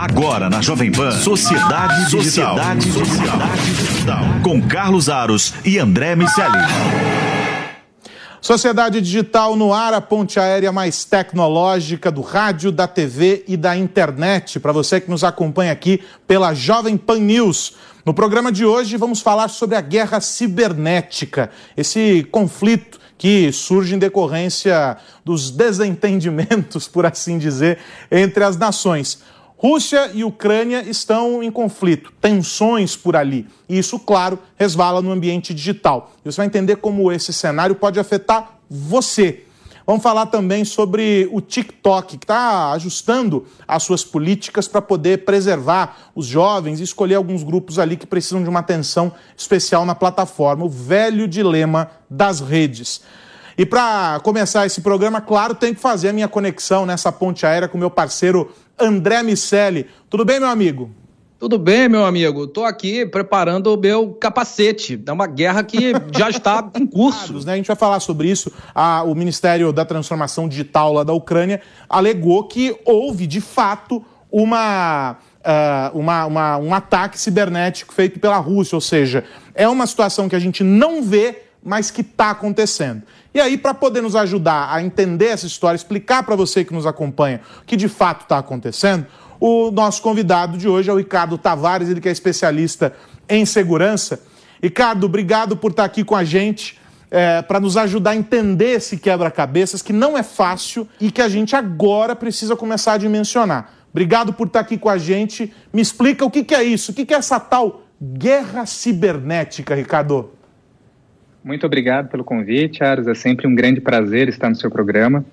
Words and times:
Agora 0.00 0.48
na 0.48 0.62
Jovem 0.62 0.90
Pan, 0.90 1.10
Sociedade 1.10 2.06
Digital. 2.06 2.56
Sociedade, 2.56 2.90
Sociedade 2.90 3.74
Digital. 3.74 4.22
Com 4.42 4.66
Carlos 4.66 5.10
Aros 5.10 5.52
e 5.62 5.78
André 5.78 6.16
Miceli. 6.16 6.56
Sociedade 8.40 8.98
Digital 9.02 9.54
no 9.56 9.74
ar, 9.74 9.92
a 9.92 10.00
ponte 10.00 10.40
aérea 10.40 10.72
mais 10.72 11.04
tecnológica 11.04 12.10
do 12.10 12.22
rádio, 12.22 12.72
da 12.72 12.88
TV 12.88 13.44
e 13.46 13.58
da 13.58 13.76
internet. 13.76 14.58
Para 14.58 14.72
você 14.72 15.02
que 15.02 15.10
nos 15.10 15.22
acompanha 15.22 15.70
aqui 15.70 16.02
pela 16.26 16.54
Jovem 16.54 16.96
Pan 16.96 17.18
News. 17.18 17.74
No 18.02 18.14
programa 18.14 18.50
de 18.50 18.64
hoje 18.64 18.96
vamos 18.96 19.20
falar 19.20 19.48
sobre 19.48 19.76
a 19.76 19.82
guerra 19.82 20.18
cibernética, 20.18 21.50
esse 21.76 22.26
conflito 22.32 22.98
que 23.18 23.52
surge 23.52 23.94
em 23.94 23.98
decorrência 23.98 24.96
dos 25.22 25.50
desentendimentos, 25.50 26.88
por 26.88 27.04
assim 27.04 27.36
dizer, 27.36 27.76
entre 28.10 28.42
as 28.42 28.56
nações. 28.56 29.18
Rússia 29.62 30.10
e 30.14 30.24
Ucrânia 30.24 30.82
estão 30.88 31.42
em 31.42 31.50
conflito, 31.50 32.10
tensões 32.18 32.96
por 32.96 33.14
ali. 33.14 33.46
E 33.68 33.78
isso, 33.78 33.98
claro, 33.98 34.38
resvala 34.56 35.02
no 35.02 35.10
ambiente 35.10 35.52
digital. 35.52 36.14
E 36.24 36.32
você 36.32 36.38
vai 36.38 36.46
entender 36.46 36.76
como 36.76 37.12
esse 37.12 37.30
cenário 37.30 37.74
pode 37.74 38.00
afetar 38.00 38.58
você. 38.70 39.44
Vamos 39.86 40.02
falar 40.02 40.24
também 40.26 40.64
sobre 40.64 41.28
o 41.30 41.42
TikTok, 41.42 42.16
que 42.16 42.24
está 42.24 42.72
ajustando 42.72 43.46
as 43.68 43.82
suas 43.82 44.02
políticas 44.02 44.66
para 44.66 44.80
poder 44.80 45.26
preservar 45.26 46.10
os 46.14 46.24
jovens 46.24 46.80
e 46.80 46.84
escolher 46.84 47.16
alguns 47.16 47.42
grupos 47.42 47.78
ali 47.78 47.98
que 47.98 48.06
precisam 48.06 48.42
de 48.42 48.48
uma 48.48 48.60
atenção 48.60 49.12
especial 49.36 49.84
na 49.84 49.94
plataforma. 49.94 50.64
O 50.64 50.70
velho 50.70 51.28
dilema 51.28 51.90
das 52.08 52.40
redes. 52.40 53.02
E 53.60 53.66
para 53.66 54.18
começar 54.20 54.64
esse 54.64 54.80
programa, 54.80 55.20
claro, 55.20 55.54
tem 55.54 55.74
que 55.74 55.80
fazer 55.82 56.08
a 56.08 56.12
minha 56.14 56.26
conexão 56.26 56.86
nessa 56.86 57.12
ponte 57.12 57.44
aérea 57.44 57.68
com 57.68 57.76
meu 57.76 57.90
parceiro 57.90 58.50
André 58.78 59.22
Miceli. 59.22 59.86
Tudo 60.08 60.24
bem, 60.24 60.40
meu 60.40 60.48
amigo? 60.48 60.90
Tudo 61.38 61.58
bem, 61.58 61.86
meu 61.86 62.06
amigo. 62.06 62.44
Estou 62.44 62.64
aqui 62.64 63.04
preparando 63.04 63.66
o 63.66 63.76
meu 63.76 64.14
capacete. 64.14 64.98
É 65.04 65.12
uma 65.12 65.26
guerra 65.26 65.62
que 65.62 65.92
já 66.16 66.30
está 66.30 66.70
em 66.74 66.86
curso. 66.86 67.44
Né? 67.44 67.52
A 67.52 67.56
gente 67.56 67.66
vai 67.66 67.76
falar 67.76 68.00
sobre 68.00 68.30
isso. 68.30 68.50
o 69.06 69.14
Ministério 69.14 69.74
da 69.74 69.84
Transformação 69.84 70.48
Digital 70.48 70.94
lá 70.94 71.04
da 71.04 71.12
Ucrânia 71.12 71.60
alegou 71.86 72.44
que 72.44 72.74
houve, 72.86 73.26
de 73.26 73.42
fato, 73.42 74.02
uma, 74.32 75.18
uh, 75.44 75.98
uma, 75.98 76.24
uma, 76.24 76.56
um 76.56 76.72
ataque 76.72 77.20
cibernético 77.20 77.92
feito 77.92 78.18
pela 78.20 78.38
Rússia. 78.38 78.74
Ou 78.74 78.80
seja, 78.80 79.22
é 79.54 79.68
uma 79.68 79.86
situação 79.86 80.30
que 80.30 80.36
a 80.36 80.40
gente 80.40 80.64
não 80.64 81.02
vê, 81.02 81.42
mas 81.62 81.90
que 81.90 82.00
está 82.00 82.30
acontecendo. 82.30 83.02
E 83.32 83.40
aí, 83.40 83.56
para 83.56 83.72
poder 83.72 84.02
nos 84.02 84.16
ajudar 84.16 84.74
a 84.74 84.82
entender 84.82 85.26
essa 85.26 85.46
história, 85.46 85.76
explicar 85.76 86.24
para 86.24 86.34
você 86.34 86.64
que 86.64 86.72
nos 86.72 86.86
acompanha 86.86 87.40
o 87.62 87.64
que 87.64 87.76
de 87.76 87.88
fato 87.88 88.22
está 88.22 88.38
acontecendo, 88.38 89.06
o 89.38 89.70
nosso 89.70 90.02
convidado 90.02 90.58
de 90.58 90.68
hoje 90.68 90.90
é 90.90 90.92
o 90.92 90.96
Ricardo 90.96 91.38
Tavares, 91.38 91.88
ele 91.88 92.00
que 92.00 92.08
é 92.08 92.12
especialista 92.12 92.92
em 93.28 93.46
segurança. 93.46 94.20
Ricardo, 94.62 95.04
obrigado 95.04 95.56
por 95.56 95.70
estar 95.70 95.84
tá 95.84 95.86
aqui 95.86 96.04
com 96.04 96.16
a 96.16 96.24
gente. 96.24 96.78
É, 97.12 97.42
para 97.42 97.58
nos 97.58 97.76
ajudar 97.76 98.12
a 98.12 98.16
entender 98.16 98.76
esse 98.76 98.96
quebra-cabeças 98.96 99.82
que 99.82 99.92
não 99.92 100.16
é 100.16 100.22
fácil 100.22 100.86
e 101.00 101.10
que 101.10 101.20
a 101.20 101.28
gente 101.28 101.56
agora 101.56 102.14
precisa 102.14 102.54
começar 102.54 102.92
a 102.92 102.98
dimensionar. 102.98 103.72
Obrigado 103.90 104.32
por 104.32 104.46
estar 104.46 104.60
tá 104.60 104.64
aqui 104.64 104.78
com 104.78 104.88
a 104.88 104.96
gente. 104.96 105.52
Me 105.72 105.82
explica 105.82 106.24
o 106.24 106.30
que, 106.30 106.44
que 106.44 106.54
é 106.54 106.62
isso, 106.62 106.92
o 106.92 106.94
que, 106.94 107.04
que 107.04 107.12
é 107.12 107.16
essa 107.16 107.40
tal 107.40 107.82
guerra 108.00 108.64
cibernética, 108.64 109.74
Ricardo. 109.74 110.30
Muito 111.42 111.64
obrigado 111.64 112.08
pelo 112.08 112.22
convite, 112.22 112.84
Aros. 112.84 113.06
É 113.06 113.14
sempre 113.14 113.46
um 113.46 113.54
grande 113.54 113.80
prazer 113.80 114.28
estar 114.28 114.48
no 114.48 114.56
seu 114.56 114.70
programa. 114.70 115.24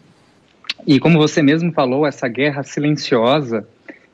E 0.85 0.99
como 0.99 1.17
você 1.17 1.41
mesmo 1.41 1.73
falou, 1.73 2.07
essa 2.07 2.27
guerra 2.29 2.63
silenciosa 2.63 3.67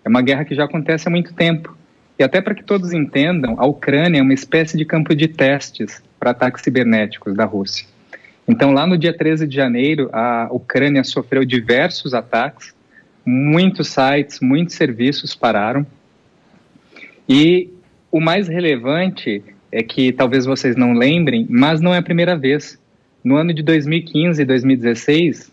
é 0.04 0.10
uma 0.10 0.22
guerra 0.22 0.44
que 0.44 0.56
já 0.56 0.64
acontece 0.64 1.08
há 1.08 1.12
muito 1.12 1.34
tempo. 1.34 1.78
E 2.18 2.24
até 2.24 2.42
para 2.42 2.56
que 2.56 2.64
todos 2.64 2.94
entendam, 2.94 3.56
a 3.60 3.66
Ucrânia 3.66 4.20
é 4.20 4.22
uma 4.22 4.34
espécie 4.34 4.76
de 4.76 4.86
campo 4.86 5.16
de 5.16 5.28
testes 5.28 6.02
para 6.20 6.32
ataques 6.32 6.64
cibernéticos 6.64 7.36
da 7.36 7.46
Rússia. 7.46 7.88
Então, 8.48 8.72
lá 8.72 8.88
no 8.88 8.98
dia 8.98 9.16
13 9.16 9.48
de 9.48 9.56
janeiro, 9.56 10.10
a 10.12 10.48
Ucrânia 10.52 11.04
sofreu 11.04 11.46
diversos 11.46 12.14
ataques, 12.14 12.74
muitos 13.26 13.90
sites, 13.90 14.40
muitos 14.42 14.76
serviços 14.76 15.36
pararam. 15.36 15.86
E 17.30 17.70
o 18.12 18.20
mais 18.20 18.48
relevante 18.48 19.44
é 19.74 19.82
que 19.82 20.12
talvez 20.12 20.46
vocês 20.46 20.76
não 20.76 20.94
lembrem, 20.94 21.48
mas 21.50 21.82
não 21.82 21.96
é 21.96 21.98
a 21.98 22.04
primeira 22.04 22.38
vez. 22.38 22.80
No 23.24 23.38
ano 23.38 23.52
de 23.52 23.64
2015 23.64 24.40
e 24.40 24.46
2016, 24.46 25.52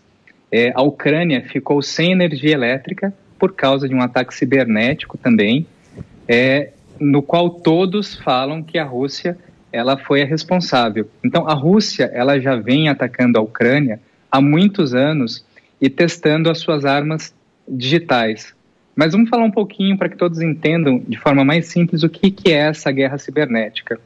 é, 0.51 0.71
a 0.75 0.83
Ucrânia 0.83 1.41
ficou 1.41 1.81
sem 1.81 2.11
energia 2.11 2.53
elétrica 2.53 3.11
por 3.39 3.55
causa 3.55 3.89
de 3.89 3.95
um 3.95 4.01
ataque 4.01 4.35
cibernético 4.35 5.17
também, 5.17 5.65
é, 6.27 6.69
no 6.99 7.23
qual 7.23 7.49
todos 7.49 8.15
falam 8.15 8.61
que 8.61 8.77
a 8.77 8.85
Rússia 8.85 9.35
ela 9.73 9.97
foi 9.97 10.21
a 10.21 10.25
responsável. 10.25 11.09
Então, 11.25 11.47
a 11.47 11.55
Rússia 11.55 12.11
ela 12.13 12.39
já 12.39 12.55
vem 12.55 12.89
atacando 12.89 13.39
a 13.39 13.41
Ucrânia 13.41 13.99
há 14.31 14.39
muitos 14.39 14.93
anos 14.93 15.43
e 15.81 15.89
testando 15.89 16.47
as 16.47 16.59
suas 16.59 16.85
armas 16.85 17.33
digitais. 17.67 18.53
Mas 18.95 19.13
vamos 19.13 19.29
falar 19.29 19.45
um 19.45 19.51
pouquinho 19.51 19.97
para 19.97 20.09
que 20.09 20.17
todos 20.17 20.41
entendam 20.41 20.99
de 21.07 21.17
forma 21.17 21.43
mais 21.43 21.65
simples 21.67 22.03
o 22.03 22.09
que, 22.09 22.29
que 22.29 22.51
é 22.51 22.67
essa 22.67 22.91
guerra 22.91 23.17
cibernética. 23.17 23.99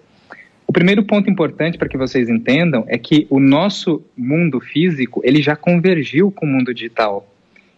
O 0.67 0.73
primeiro 0.73 1.03
ponto 1.03 1.29
importante 1.29 1.77
para 1.77 1.87
que 1.87 1.97
vocês 1.97 2.27
entendam 2.27 2.83
é 2.87 2.97
que 2.97 3.27
o 3.29 3.39
nosso 3.39 4.03
mundo 4.17 4.59
físico 4.59 5.21
ele 5.23 5.41
já 5.41 5.55
convergiu 5.55 6.31
com 6.31 6.45
o 6.45 6.49
mundo 6.49 6.73
digital. 6.73 7.31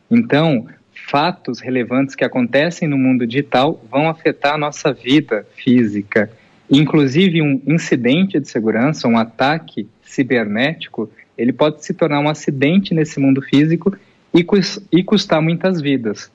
Então, 0.09 0.67
fatos 1.09 1.59
relevantes 1.59 2.15
que 2.15 2.23
acontecem 2.23 2.87
no 2.87 2.97
mundo 2.97 3.27
digital 3.27 3.83
vão 3.89 4.09
afetar 4.09 4.55
a 4.55 4.57
nossa 4.57 4.93
vida 4.93 5.45
física. 5.55 6.31
Inclusive, 6.69 7.41
um 7.41 7.61
incidente 7.67 8.39
de 8.39 8.49
segurança, 8.49 9.07
um 9.07 9.17
ataque 9.17 9.87
cibernético, 10.03 11.09
ele 11.37 11.53
pode 11.53 11.85
se 11.85 11.93
tornar 11.93 12.19
um 12.19 12.29
acidente 12.29 12.93
nesse 12.93 13.19
mundo 13.19 13.41
físico 13.41 13.95
e, 14.33 14.45
e 14.91 15.03
custar 15.03 15.41
muitas 15.41 15.81
vidas. 15.81 16.31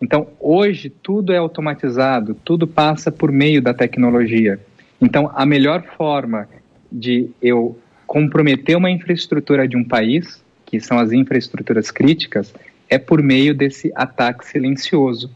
Então, 0.00 0.28
hoje, 0.38 0.90
tudo 0.90 1.32
é 1.32 1.38
automatizado, 1.38 2.34
tudo 2.44 2.66
passa 2.66 3.10
por 3.10 3.32
meio 3.32 3.60
da 3.62 3.72
tecnologia. 3.72 4.60
Então, 5.00 5.30
a 5.34 5.44
melhor 5.44 5.82
forma 5.96 6.48
de 6.90 7.28
eu 7.42 7.78
comprometer 8.06 8.76
uma 8.76 8.90
infraestrutura 8.90 9.66
de 9.66 9.76
um 9.76 9.84
país, 9.84 10.42
que 10.64 10.80
são 10.80 10.98
as 10.98 11.12
infraestruturas 11.12 11.90
críticas, 11.90 12.54
é 12.88 12.98
por 12.98 13.22
meio 13.22 13.54
desse 13.54 13.92
ataque 13.94 14.46
silencioso. 14.46 15.30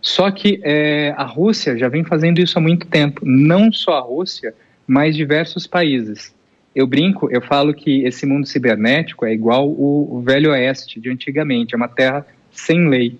Só 0.00 0.30
que 0.30 0.60
é, 0.62 1.14
a 1.16 1.24
Rússia 1.24 1.76
já 1.76 1.88
vem 1.88 2.02
fazendo 2.04 2.40
isso 2.40 2.58
há 2.58 2.60
muito 2.60 2.86
tempo, 2.86 3.20
não 3.24 3.70
só 3.70 3.98
a 3.98 4.00
Rússia, 4.00 4.54
mas 4.86 5.14
diversos 5.14 5.66
países. 5.66 6.34
Eu 6.74 6.86
brinco, 6.86 7.28
eu 7.30 7.42
falo 7.42 7.74
que 7.74 8.04
esse 8.04 8.24
mundo 8.24 8.46
cibernético 8.46 9.26
é 9.26 9.32
igual 9.32 9.68
o, 9.68 10.22
Velho 10.24 10.52
Oeste 10.52 11.00
de 11.00 11.10
antigamente, 11.10 11.74
é 11.74 11.76
uma 11.76 11.88
terra 11.88 12.26
sem 12.50 12.88
lei. 12.88 13.18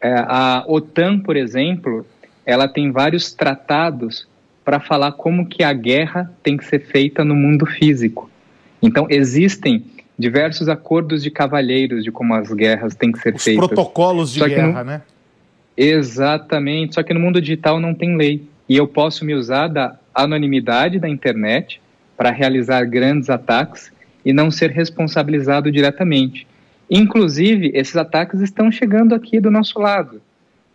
É, 0.00 0.14
a 0.26 0.64
OTAN, 0.66 1.20
por 1.20 1.36
exemplo, 1.36 2.04
ela 2.44 2.66
tem 2.66 2.90
vários 2.90 3.32
tratados 3.32 4.26
para 4.68 4.80
falar 4.80 5.12
como 5.12 5.46
que 5.46 5.64
a 5.64 5.72
guerra 5.72 6.30
tem 6.42 6.54
que 6.54 6.62
ser 6.62 6.80
feita 6.80 7.24
no 7.24 7.34
mundo 7.34 7.64
físico. 7.64 8.30
Então 8.82 9.06
existem 9.08 9.82
diversos 10.18 10.68
acordos 10.68 11.22
de 11.22 11.30
cavalheiros 11.30 12.04
de 12.04 12.12
como 12.12 12.34
as 12.34 12.52
guerras 12.52 12.94
têm 12.94 13.10
que 13.10 13.18
ser 13.18 13.34
Os 13.34 13.42
feitas. 13.42 13.66
protocolos 13.66 14.30
de 14.30 14.46
guerra, 14.46 14.84
no... 14.84 14.90
né? 14.90 15.02
Exatamente. 15.74 16.96
Só 16.96 17.02
que 17.02 17.14
no 17.14 17.20
mundo 17.20 17.40
digital 17.40 17.80
não 17.80 17.94
tem 17.94 18.14
lei 18.14 18.46
e 18.68 18.76
eu 18.76 18.86
posso 18.86 19.24
me 19.24 19.32
usar 19.32 19.68
da 19.68 19.98
anonimidade 20.14 20.98
da 20.98 21.08
internet 21.08 21.80
para 22.14 22.30
realizar 22.30 22.84
grandes 22.84 23.30
ataques 23.30 23.90
e 24.22 24.34
não 24.34 24.50
ser 24.50 24.70
responsabilizado 24.70 25.72
diretamente. 25.72 26.46
Inclusive, 26.90 27.70
esses 27.72 27.96
ataques 27.96 28.42
estão 28.42 28.70
chegando 28.70 29.14
aqui 29.14 29.40
do 29.40 29.50
nosso 29.50 29.78
lado. 29.78 30.20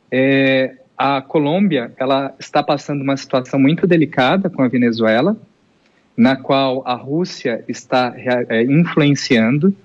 É, 0.09 0.77
a 0.97 1.21
Colômbia 1.21 1.91
ela 1.97 2.33
está 2.39 2.61
passando 2.61 3.01
uma 3.01 3.17
situação 3.17 3.59
muito 3.59 3.87
delicada 3.87 4.49
com 4.49 4.61
a 4.61 4.67
Venezuela, 4.67 5.35
na 6.15 6.35
qual 6.35 6.83
a 6.85 6.93
Rússia 6.93 7.63
está 7.67 8.13
é, 8.15 8.63
influenciando 8.63 9.75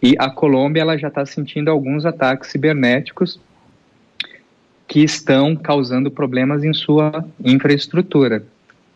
e 0.00 0.14
a 0.18 0.30
Colômbia 0.30 0.82
ela 0.82 0.96
já 0.96 1.08
está 1.08 1.26
sentindo 1.26 1.70
alguns 1.70 2.06
ataques 2.06 2.50
cibernéticos 2.50 3.40
que 4.86 5.00
estão 5.00 5.56
causando 5.56 6.10
problemas 6.10 6.62
em 6.62 6.72
sua 6.72 7.24
infraestrutura, 7.42 8.44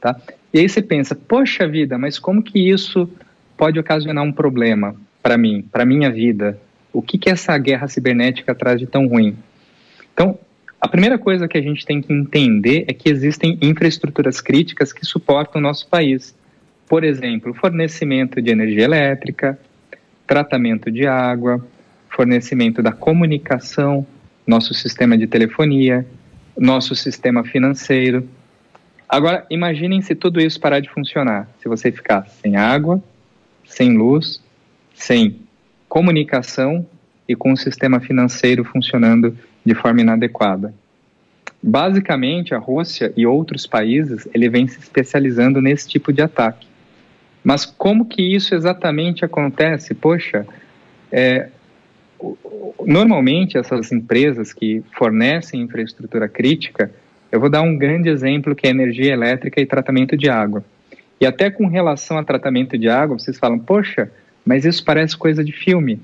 tá? 0.01 0.17
E 0.53 0.61
aí 0.61 0.69
você 0.69 0.81
pensa, 0.81 1.15
poxa 1.15 1.67
vida, 1.67 1.99
mas 1.99 2.19
como 2.19 2.43
que 2.43 2.71
isso 2.71 3.11
pode 3.57 3.79
ocasionar 3.79 4.23
um 4.23 4.33
problema 4.33 4.95
para 5.23 5.37
mim, 5.37 5.67
para 5.73 5.85
minha 5.85 6.11
vida? 6.11 6.59
O 6.93 7.03
que 7.03 7.19
que 7.19 7.31
essa 7.31 7.57
guerra 7.59 7.89
cibernética 7.89 8.55
traz 8.55 8.79
de 8.79 8.87
tão 8.87 9.07
ruim? 9.07 9.37
Então, 10.13 10.39
a 10.81 10.87
primeira 10.87 11.19
coisa 11.19 11.49
que 11.49 11.59
a 11.59 11.63
gente 11.63 11.85
tem 11.85 12.01
que 12.01 12.13
entender 12.13 12.85
é 12.87 12.93
que 12.93 13.09
existem 13.09 13.59
infraestruturas 13.61 14.41
críticas 14.41 14.93
que 14.93 15.05
suportam 15.05 15.61
o 15.61 15.63
nosso 15.63 15.89
país. 15.89 16.37
Por 16.89 17.03
exemplo, 17.03 17.53
fornecimento 17.53 18.41
de 18.41 18.51
energia 18.51 18.85
elétrica, 18.85 19.59
tratamento 20.27 20.91
de 20.91 21.07
água, 21.07 21.67
fornecimento 22.09 22.81
da 22.81 22.93
comunicação, 22.93 24.07
nosso 24.47 24.73
sistema 24.73 25.19
de 25.19 25.27
telefonia, 25.27 26.07
nosso 26.57 26.95
sistema 26.95 27.45
financeiro. 27.45 28.29
Agora, 29.09 29.45
imaginem 29.51 30.01
se 30.01 30.15
tudo 30.15 30.41
isso 30.41 30.61
parar 30.61 30.81
de 30.81 30.89
funcionar, 30.91 31.49
se 31.61 31.69
você 31.69 31.91
ficar 31.91 32.27
sem 32.29 32.57
água, 32.57 33.03
sem 33.65 33.97
luz, 33.97 34.41
sem 34.95 35.41
comunicação 35.89 36.87
e 37.29 37.37
com 37.37 37.53
o 37.53 37.57
sistema 37.57 38.01
financeiro 38.01 38.65
funcionando 38.65 39.37
de 39.65 39.75
forma 39.75 40.01
inadequada. 40.01 40.73
Basicamente, 41.63 42.55
a 42.55 42.59
Rússia 42.59 43.13
e 43.17 43.27
outros 43.27 43.67
países, 43.67 44.29
ele 44.33 44.49
vem 44.49 44.67
se 44.67 44.79
especializando 44.79 45.61
nesse 45.61 45.89
tipo 45.89 46.13
de 46.13 46.23
ataque. 46.23 46.67
Mas 47.43 47.67
como 47.67 48.07
que 48.07 48.23
isso 48.23 48.55
exatamente 48.55 49.25
acontece? 49.25 49.95
Poxa, 49.95 50.47
é, 51.11 51.49
normalmente 52.85 53.59
essas 53.59 53.93
empresas 53.93 54.53
que 54.53 54.83
fornecem 54.97 55.61
infraestrutura 55.61 56.29
crítica, 56.29 56.91
eu 57.31 57.41
vou 57.41 57.51
dar 57.51 57.63
um 57.63 57.77
grande 57.77 58.09
exemplo 58.09 58.55
que 58.55 58.67
é 58.67 58.71
energia 58.71 59.13
elétrica 59.13 59.61
e 59.61 59.67
tratamento 59.67 60.17
de 60.17 60.29
água. 60.29 60.65
E 61.21 61.27
até 61.27 61.51
com 61.51 61.67
relação 61.67 62.19
a 62.19 62.25
tratamento 62.25 62.79
de 62.79 62.89
água, 62.89 63.19
vocês 63.19 63.39
falam, 63.39 63.59
poxa, 63.59 64.11
mas 64.45 64.65
isso 64.65 64.85
parece 64.85 65.17
coisa 65.17 65.43
de 65.43 65.53
filme. 65.53 66.01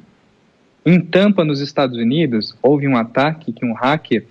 Em 0.87 1.01
Tampa, 1.01 1.45
nos 1.47 1.61
Estados 1.61 1.97
Unidos, 1.97 2.55
houve 2.63 2.87
um 2.87 2.95
ataque 2.95 3.53
que 3.53 3.65
um 3.65 3.73
hacker 3.73 4.27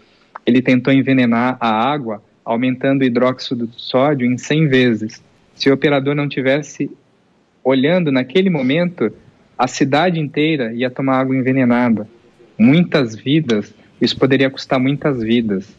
ele 0.45 0.61
tentou 0.61 0.93
envenenar 0.93 1.57
a 1.59 1.67
água, 1.67 2.21
aumentando 2.45 3.01
o 3.01 3.03
hidróxido 3.03 3.65
de 3.65 3.81
sódio 3.81 4.31
em 4.31 4.37
100 4.37 4.67
vezes. 4.67 5.23
Se 5.55 5.69
o 5.69 5.73
operador 5.73 6.13
não 6.13 6.29
tivesse 6.29 6.91
olhando 7.63 8.11
naquele 8.11 8.51
momento, 8.51 9.11
a 9.57 9.67
cidade 9.67 10.19
inteira 10.19 10.71
ia 10.73 10.91
tomar 10.91 11.21
água 11.21 11.35
envenenada. 11.35 12.07
Muitas 12.55 13.15
vidas, 13.15 13.73
isso 13.99 14.15
poderia 14.19 14.49
custar 14.49 14.79
muitas 14.79 15.23
vidas. 15.23 15.75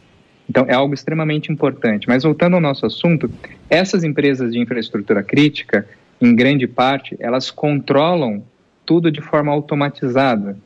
Então, 0.49 0.65
é 0.67 0.73
algo 0.73 0.93
extremamente 0.93 1.51
importante. 1.51 2.05
Mas 2.07 2.23
voltando 2.23 2.55
ao 2.55 2.61
nosso 2.61 2.85
assunto, 2.85 3.31
essas 3.69 4.03
empresas 4.03 4.51
de 4.51 4.59
infraestrutura 4.59 5.23
crítica, 5.23 5.87
em 6.19 6.35
grande 6.35 6.67
parte, 6.67 7.15
elas 7.17 7.49
controlam 7.49 8.43
tudo 8.85 9.11
de 9.11 9.21
forma 9.21 9.51
automatizada. 9.51 10.57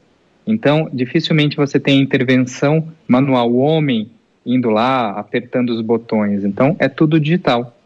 Então, 0.51 0.89
dificilmente 0.91 1.55
você 1.55 1.79
tem 1.79 2.01
intervenção 2.01 2.87
manual, 3.07 3.51
o 3.51 3.59
homem 3.59 4.09
indo 4.43 4.71
lá, 4.71 5.11
apertando 5.11 5.69
os 5.69 5.79
botões. 5.79 6.43
Então, 6.43 6.75
é 6.79 6.89
tudo 6.89 7.19
digital. 7.19 7.77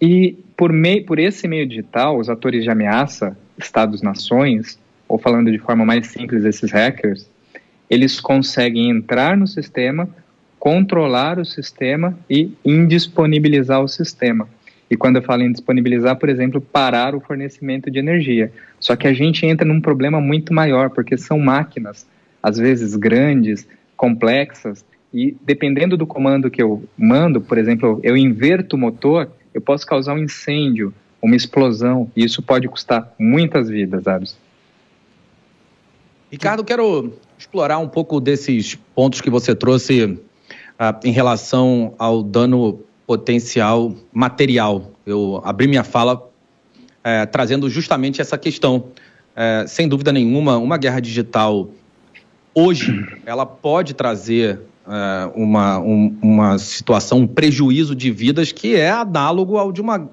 E 0.00 0.36
por, 0.56 0.72
meio, 0.72 1.04
por 1.04 1.18
esse 1.18 1.48
meio 1.48 1.66
digital, 1.66 2.18
os 2.18 2.30
atores 2.30 2.62
de 2.62 2.70
ameaça, 2.70 3.36
Estados-nações, 3.58 4.78
ou 5.08 5.18
falando 5.18 5.50
de 5.50 5.58
forma 5.58 5.84
mais 5.84 6.06
simples, 6.06 6.44
esses 6.44 6.70
hackers, 6.70 7.28
eles 7.90 8.20
conseguem 8.20 8.88
entrar 8.88 9.36
no 9.36 9.48
sistema, 9.48 10.08
controlar 10.60 11.36
o 11.36 11.44
sistema 11.44 12.16
e 12.30 12.52
indisponibilizar 12.64 13.82
o 13.82 13.88
sistema. 13.88 14.48
E 14.88 14.96
quando 14.96 15.16
eu 15.16 15.22
falo 15.22 15.42
em 15.42 15.50
disponibilizar, 15.50 16.16
por 16.16 16.28
exemplo, 16.28 16.60
parar 16.60 17.12
o 17.14 17.20
fornecimento 17.20 17.90
de 17.90 17.98
energia. 17.98 18.52
Só 18.86 18.94
que 18.94 19.08
a 19.08 19.12
gente 19.12 19.44
entra 19.44 19.66
num 19.66 19.80
problema 19.80 20.20
muito 20.20 20.54
maior, 20.54 20.90
porque 20.90 21.18
são 21.18 21.40
máquinas, 21.40 22.06
às 22.40 22.56
vezes 22.56 22.94
grandes, 22.94 23.66
complexas, 23.96 24.84
e 25.12 25.36
dependendo 25.42 25.96
do 25.96 26.06
comando 26.06 26.48
que 26.48 26.62
eu 26.62 26.84
mando, 26.96 27.40
por 27.40 27.58
exemplo, 27.58 27.98
eu 28.04 28.16
inverto 28.16 28.76
o 28.76 28.78
motor, 28.78 29.28
eu 29.52 29.60
posso 29.60 29.84
causar 29.84 30.14
um 30.14 30.18
incêndio, 30.18 30.94
uma 31.20 31.34
explosão, 31.34 32.08
e 32.14 32.24
isso 32.24 32.40
pode 32.40 32.68
custar 32.68 33.12
muitas 33.18 33.68
vidas, 33.68 34.06
Aros. 34.06 34.36
Ricardo, 36.30 36.62
quero 36.62 37.12
explorar 37.36 37.78
um 37.78 37.88
pouco 37.88 38.20
desses 38.20 38.76
pontos 38.94 39.20
que 39.20 39.28
você 39.28 39.52
trouxe 39.52 40.04
uh, 40.04 40.20
em 41.04 41.10
relação 41.10 41.92
ao 41.98 42.22
dano 42.22 42.78
potencial 43.04 43.92
material. 44.12 44.92
Eu 45.04 45.42
abri 45.44 45.66
minha 45.66 45.82
fala 45.82 46.35
é, 47.06 47.24
trazendo 47.24 47.70
justamente 47.70 48.20
essa 48.20 48.36
questão. 48.36 48.88
É, 49.36 49.64
sem 49.68 49.86
dúvida 49.86 50.12
nenhuma, 50.12 50.56
uma 50.56 50.76
guerra 50.76 50.98
digital 50.98 51.68
hoje 52.52 53.06
ela 53.24 53.46
pode 53.46 53.94
trazer 53.94 54.58
é, 54.88 55.30
uma, 55.36 55.78
um, 55.78 56.16
uma 56.20 56.58
situação, 56.58 57.18
um 57.18 57.26
prejuízo 57.26 57.94
de 57.94 58.10
vidas 58.10 58.50
que 58.50 58.74
é 58.74 58.90
análogo 58.90 59.56
ao 59.56 59.70
de 59.70 59.80
uma, 59.80 60.10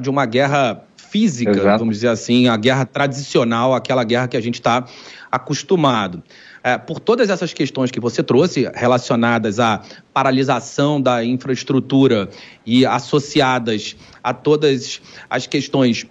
de 0.00 0.08
uma 0.08 0.24
guerra 0.24 0.82
física, 0.96 1.50
Exato. 1.50 1.80
vamos 1.80 1.96
dizer 1.96 2.08
assim, 2.08 2.48
a 2.48 2.56
guerra 2.56 2.86
tradicional, 2.86 3.74
aquela 3.74 4.04
guerra 4.04 4.28
que 4.28 4.36
a 4.36 4.40
gente 4.40 4.54
está 4.54 4.86
acostumado 5.30 6.22
é, 6.62 6.76
por 6.76 7.00
todas 7.00 7.30
essas 7.30 7.52
questões 7.52 7.90
que 7.90 8.00
você 8.00 8.22
trouxe, 8.22 8.70
relacionadas 8.74 9.58
à 9.58 9.82
paralisação 10.12 11.00
da 11.00 11.24
infraestrutura 11.24 12.28
e 12.64 12.84
associadas 12.84 13.96
a 14.22 14.34
todas 14.34 15.00
as 15.28 15.46
questões 15.46 16.06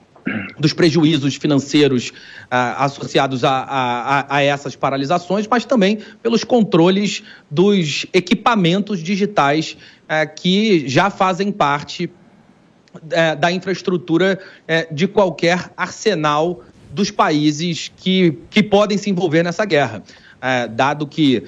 dos 0.60 0.74
prejuízos 0.74 1.36
financeiros 1.36 2.10
uh, 2.10 2.14
associados 2.78 3.44
a, 3.44 3.52
a, 3.52 4.36
a, 4.36 4.42
essas 4.42 4.76
paralisações, 4.76 5.48
mas 5.48 5.66
também 5.66 6.00
pelos 6.22 6.44
controles 6.44 7.24
dos 7.50 8.06
equipamentos 8.14 9.02
digitais 9.02 9.78
uh, 10.04 10.34
que 10.36 10.88
já 10.88 11.10
fazem 11.10 11.52
parte 11.52 12.06
uh, 12.06 13.40
da 13.40 13.52
infraestrutura 13.52 14.40
de 14.92 15.08
qualquer 15.08 15.72
arsenal 15.76 16.64
dos 16.92 17.12
países 17.12 17.92
que, 17.98 18.38
que 18.50 18.64
podem 18.64 18.98
se 18.98 19.10
envolver 19.10 19.44
nessa 19.44 19.66
guerra. 19.66 20.04
Dado 20.72 21.06
que 21.06 21.44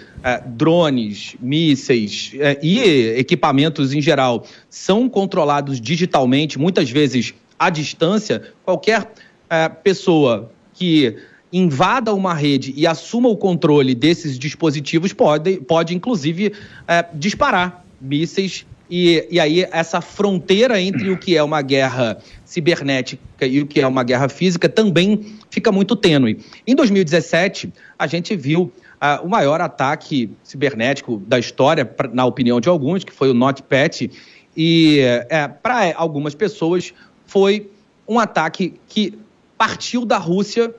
drones, 0.48 1.38
mísseis 1.40 2.34
e 2.62 2.80
equipamentos 3.18 3.94
em 3.94 4.02
geral 4.02 4.46
são 4.70 5.08
controlados 5.08 5.80
digitalmente, 5.80 6.60
muitas 6.60 6.90
vezes 6.90 7.34
à 7.62 7.70
distância, 7.70 8.42
qualquer 8.66 9.08
é, 9.48 9.70
pessoa 9.70 10.52
que 10.74 11.16
invada 11.54 12.12
uma 12.12 12.34
rede 12.34 12.74
e 12.76 12.88
assuma 12.88 13.30
o 13.30 13.38
controle 13.38 13.94
desses 13.94 14.40
dispositivos 14.40 15.14
pode, 15.14 15.58
pode 15.58 15.96
inclusive, 15.96 16.54
é, 16.88 17.06
disparar 17.14 17.86
mísseis 18.02 18.66
e, 18.90 19.28
e 19.30 19.40
aí 19.40 19.68
essa 19.72 20.02
fronteira 20.02 20.82
entre 20.82 21.12
o 21.12 21.18
que 21.18 21.38
é 21.38 21.44
uma 21.44 21.62
guerra 21.62 22.18
cibernética 22.44 23.46
e 23.46 23.62
o 23.62 23.68
que 23.68 23.80
é 23.80 23.86
uma 23.86 24.04
guerra 24.04 24.28
física 24.28 24.68
também 24.68 25.24
fica 25.52 25.72
muito 25.72 25.96
tênue. 25.96 26.40
Em 26.66 26.76
2017, 26.76 27.72
a 28.00 28.08
gente 28.08 28.36
viu 28.36 28.64
uh, 28.64 29.24
o 29.24 29.30
maior 29.30 29.62
ataque 29.62 30.32
cibernético 30.44 31.22
da 31.28 31.38
história, 31.38 31.86
pra, 31.86 32.10
na 32.10 32.26
opinião 32.26 32.60
de 32.60 32.68
alguns, 32.68 33.04
que 33.04 33.14
foi 33.14 33.30
o 33.30 33.36
NotPetya, 33.36 34.10
e 34.56 35.00
é, 35.30 35.48
para 35.48 35.94
algumas 35.96 36.36
pessoas 36.36 36.94
foi 37.32 37.72
um 38.06 38.20
ataque 38.20 38.74
que 38.90 39.18
partiu 39.58 40.06
da 40.06 40.18
Rússia, 40.18 40.76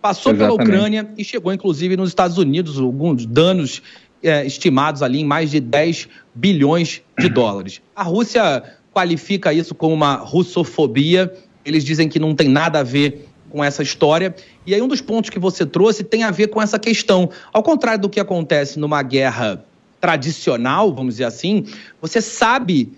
passou 0.00 0.32
Exatamente. 0.32 0.56
pela 0.56 0.68
Ucrânia 0.68 1.10
e 1.18 1.24
chegou 1.24 1.52
inclusive 1.52 1.96
nos 1.96 2.10
Estados 2.10 2.38
Unidos, 2.38 2.78
alguns 2.78 3.26
danos 3.26 3.82
é, 4.22 4.46
estimados 4.46 5.02
ali 5.02 5.18
em 5.18 5.24
mais 5.24 5.50
de 5.50 5.58
10 5.58 6.08
bilhões 6.32 7.02
de 7.18 7.28
dólares. 7.28 7.82
A 7.96 8.04
Rússia 8.04 8.62
qualifica 8.92 9.52
isso 9.52 9.74
como 9.74 9.94
uma 9.94 10.14
russofobia. 10.14 11.34
Eles 11.64 11.84
dizem 11.84 12.08
que 12.08 12.20
não 12.20 12.36
tem 12.36 12.48
nada 12.48 12.78
a 12.78 12.82
ver 12.84 13.26
com 13.50 13.64
essa 13.64 13.82
história. 13.82 14.32
E 14.64 14.72
aí 14.72 14.80
um 14.80 14.86
dos 14.86 15.00
pontos 15.00 15.28
que 15.28 15.40
você 15.40 15.66
trouxe 15.66 16.04
tem 16.04 16.22
a 16.22 16.30
ver 16.30 16.46
com 16.46 16.62
essa 16.62 16.78
questão. 16.78 17.28
Ao 17.52 17.64
contrário 17.64 18.02
do 18.02 18.08
que 18.08 18.20
acontece 18.20 18.78
numa 18.78 19.02
guerra 19.02 19.64
tradicional, 20.00 20.94
vamos 20.94 21.14
dizer 21.14 21.24
assim, 21.24 21.64
você 22.00 22.20
sabe 22.20 22.92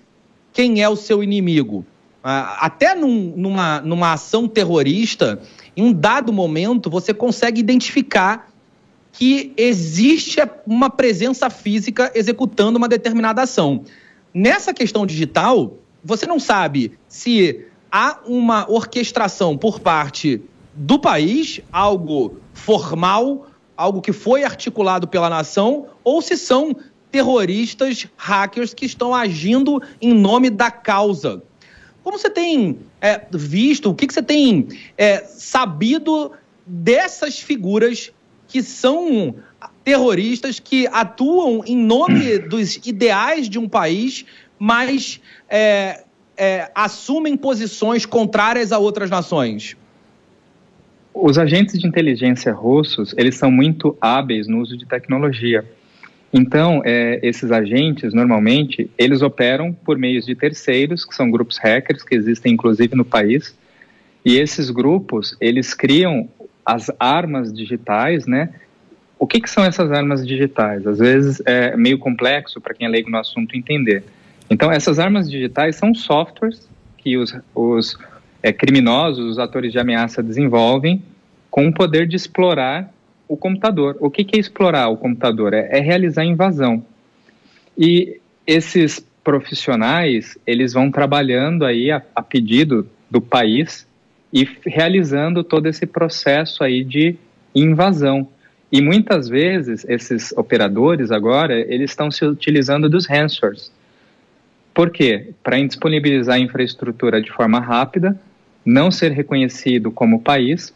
quem 0.53 0.83
é 0.83 0.89
o 0.91 0.97
seu 0.97 1.23
inimigo. 1.23 1.87
Ah, 2.31 2.67
até 2.67 2.95
num, 2.95 3.33
numa, 3.35 3.81
numa 3.81 4.13
ação 4.13 4.47
terrorista, 4.47 5.41
em 5.75 5.83
um 5.83 5.95
dado 5.95 6.31
momento, 6.31 6.91
você 6.91 7.15
consegue 7.15 7.59
identificar 7.59 8.51
que 9.11 9.55
existe 9.57 10.39
uma 10.67 10.91
presença 10.91 11.49
física 11.49 12.13
executando 12.15 12.77
uma 12.77 12.87
determinada 12.87 13.41
ação. 13.41 13.83
Nessa 14.35 14.75
questão 14.75 15.07
digital, 15.07 15.79
você 16.05 16.27
não 16.27 16.39
sabe 16.39 16.99
se 17.09 17.65
há 17.91 18.19
uma 18.27 18.71
orquestração 18.71 19.57
por 19.57 19.81
parte 19.81 20.43
do 20.75 20.99
país, 20.99 21.63
algo 21.73 22.37
formal, 22.53 23.47
algo 23.75 24.03
que 24.03 24.13
foi 24.13 24.45
articulado 24.45 25.09
pela 25.09 25.31
nação, 25.31 25.87
ou 26.05 26.21
se 26.21 26.37
são 26.37 26.77
terroristas, 27.11 28.07
hackers 28.19 28.75
que 28.75 28.85
estão 28.85 29.15
agindo 29.15 29.83
em 29.99 30.13
nome 30.13 30.51
da 30.51 30.71
causa. 30.71 31.43
Como 32.09 32.19
você 32.19 32.31
tem 32.31 32.79
é, 33.03 33.21
visto, 33.31 33.91
o 33.91 33.95
que, 33.95 34.07
que 34.07 34.15
você 34.15 34.23
tem 34.23 34.67
é, 34.97 35.19
sabido 35.19 36.33
dessas 36.67 37.39
figuras 37.39 38.11
que 38.47 38.63
são 38.63 39.35
terroristas 39.85 40.59
que 40.59 40.87
atuam 40.87 41.63
em 41.67 41.77
nome 41.77 42.39
dos 42.49 42.77
ideais 42.87 43.47
de 43.47 43.59
um 43.59 43.69
país, 43.69 44.25
mas 44.59 45.21
é, 45.51 46.03
é, 46.35 46.73
assumem 46.75 47.37
posições 47.37 48.07
contrárias 48.07 48.73
a 48.73 48.79
outras 48.79 49.11
nações? 49.11 49.77
Os 51.13 51.37
agentes 51.37 51.79
de 51.79 51.87
inteligência 51.87 52.55
russos, 52.55 53.15
eles 53.19 53.37
são 53.37 53.51
muito 53.51 53.95
hábeis 54.01 54.49
no 54.49 54.63
uso 54.63 54.79
de 54.79 54.87
tecnologia. 54.87 55.63
Então, 56.33 56.83
é, 56.85 57.19
esses 57.23 57.51
agentes, 57.51 58.13
normalmente, 58.13 58.91
eles 58.99 59.23
operam 59.23 59.73
por 59.73 59.97
meios 59.97 60.27
de 60.27 60.35
terceiros, 60.35 61.05
que 61.05 61.15
são 61.15 61.31
grupos 61.31 61.59
hackers, 61.59 62.03
que 62.03 62.15
existem 62.15 62.53
inclusive 62.53 62.95
no 62.95 63.05
país, 63.05 63.57
e 64.25 64.37
esses 64.37 64.71
grupos, 64.71 65.37
eles 65.41 65.73
criam 65.73 66.29
as 66.65 66.91
armas 67.01 67.53
digitais, 67.53 68.27
né? 68.27 68.51
O 69.19 69.27
que, 69.27 69.41
que 69.41 69.49
são 69.49 69.65
essas 69.65 69.91
armas 69.91 70.27
digitais? 70.27 70.87
Às 70.87 70.99
vezes 70.99 71.43
é 71.47 71.75
meio 71.77 71.99
complexo 71.99 72.61
para 72.61 72.75
quem 72.75 72.87
é 72.87 72.91
leigo 72.91 73.11
no 73.11 73.17
assunto 73.17 73.57
entender. 73.57 74.05
Então, 74.51 74.71
essas 74.71 74.99
armas 74.99 75.31
digitais 75.31 75.77
são 75.77 75.95
softwares 75.95 76.69
que 76.99 77.17
os, 77.17 77.35
os 77.55 77.99
é, 78.43 78.53
criminosos, 78.53 79.25
os 79.25 79.39
atores 79.39 79.73
de 79.73 79.79
ameaça 79.79 80.23
desenvolvem 80.23 81.03
com 81.51 81.67
o 81.67 81.73
poder 81.73 82.07
de 82.07 82.17
explorar 82.17 82.93
o 83.29 83.37
computador. 83.37 83.97
O 84.01 84.11
que, 84.11 84.25
que 84.25 84.37
é 84.37 84.41
explorar 84.41 84.89
o 84.89 84.97
computador? 84.97 85.53
É, 85.53 85.79
é 85.79 85.81
realizar 85.81 86.25
invasão. 86.25 86.85
E 87.77 88.21
esses 88.47 89.05
profissionais, 89.23 90.39
eles 90.47 90.73
vão 90.73 90.91
trabalhando 90.91 91.65
aí 91.65 91.91
a, 91.91 92.03
a 92.17 92.23
pedido 92.23 92.89
do 93.11 93.21
país 93.21 93.87
e 94.33 94.49
realizando 94.67 95.45
todo 95.45 95.67
esse 95.67 95.87
processo 95.87 96.65
aí 96.65 96.83
de 96.83 97.17
invasão. 97.55 98.29
E 98.71 98.81
muitas 98.81 99.29
vezes 99.29 99.85
esses 99.89 100.33
operadores 100.33 101.11
agora, 101.11 101.59
eles 101.59 101.91
estão 101.91 102.11
se 102.11 102.25
utilizando 102.25 102.89
dos 102.89 103.07
ransomwares. 103.07 103.71
Por 104.75 104.91
quê? 104.91 105.31
Para 105.43 105.59
indisponibilizar 105.59 106.37
a 106.37 106.41
infraestrutura 106.41 107.21
de 107.21 107.33
forma 107.33 107.59
rápida, 107.59 108.19
não 108.65 108.91
ser 108.91 109.13
reconhecido 109.13 109.91
como 109.91 110.23
país 110.23 110.73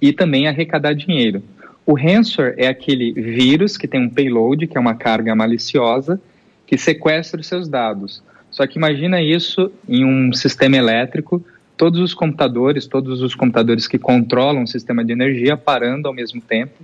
e 0.00 0.12
também 0.12 0.48
arrecadar 0.48 0.94
dinheiro. 0.94 1.42
O 1.84 1.94
ransomware 1.94 2.54
é 2.56 2.68
aquele 2.68 3.12
vírus 3.12 3.76
que 3.76 3.88
tem 3.88 4.00
um 4.00 4.08
payload, 4.08 4.66
que 4.66 4.76
é 4.76 4.80
uma 4.80 4.94
carga 4.94 5.34
maliciosa, 5.34 6.20
que 6.66 6.78
sequestra 6.78 7.40
os 7.40 7.46
seus 7.46 7.68
dados. 7.68 8.22
Só 8.50 8.66
que 8.66 8.78
imagina 8.78 9.20
isso 9.20 9.72
em 9.88 10.04
um 10.04 10.32
sistema 10.32 10.76
elétrico, 10.76 11.44
todos 11.76 12.00
os 12.00 12.14
computadores, 12.14 12.86
todos 12.86 13.22
os 13.22 13.34
computadores 13.34 13.86
que 13.86 13.98
controlam 13.98 14.64
o 14.64 14.66
sistema 14.66 15.04
de 15.04 15.12
energia 15.12 15.56
parando 15.56 16.08
ao 16.08 16.14
mesmo 16.14 16.40
tempo 16.40 16.82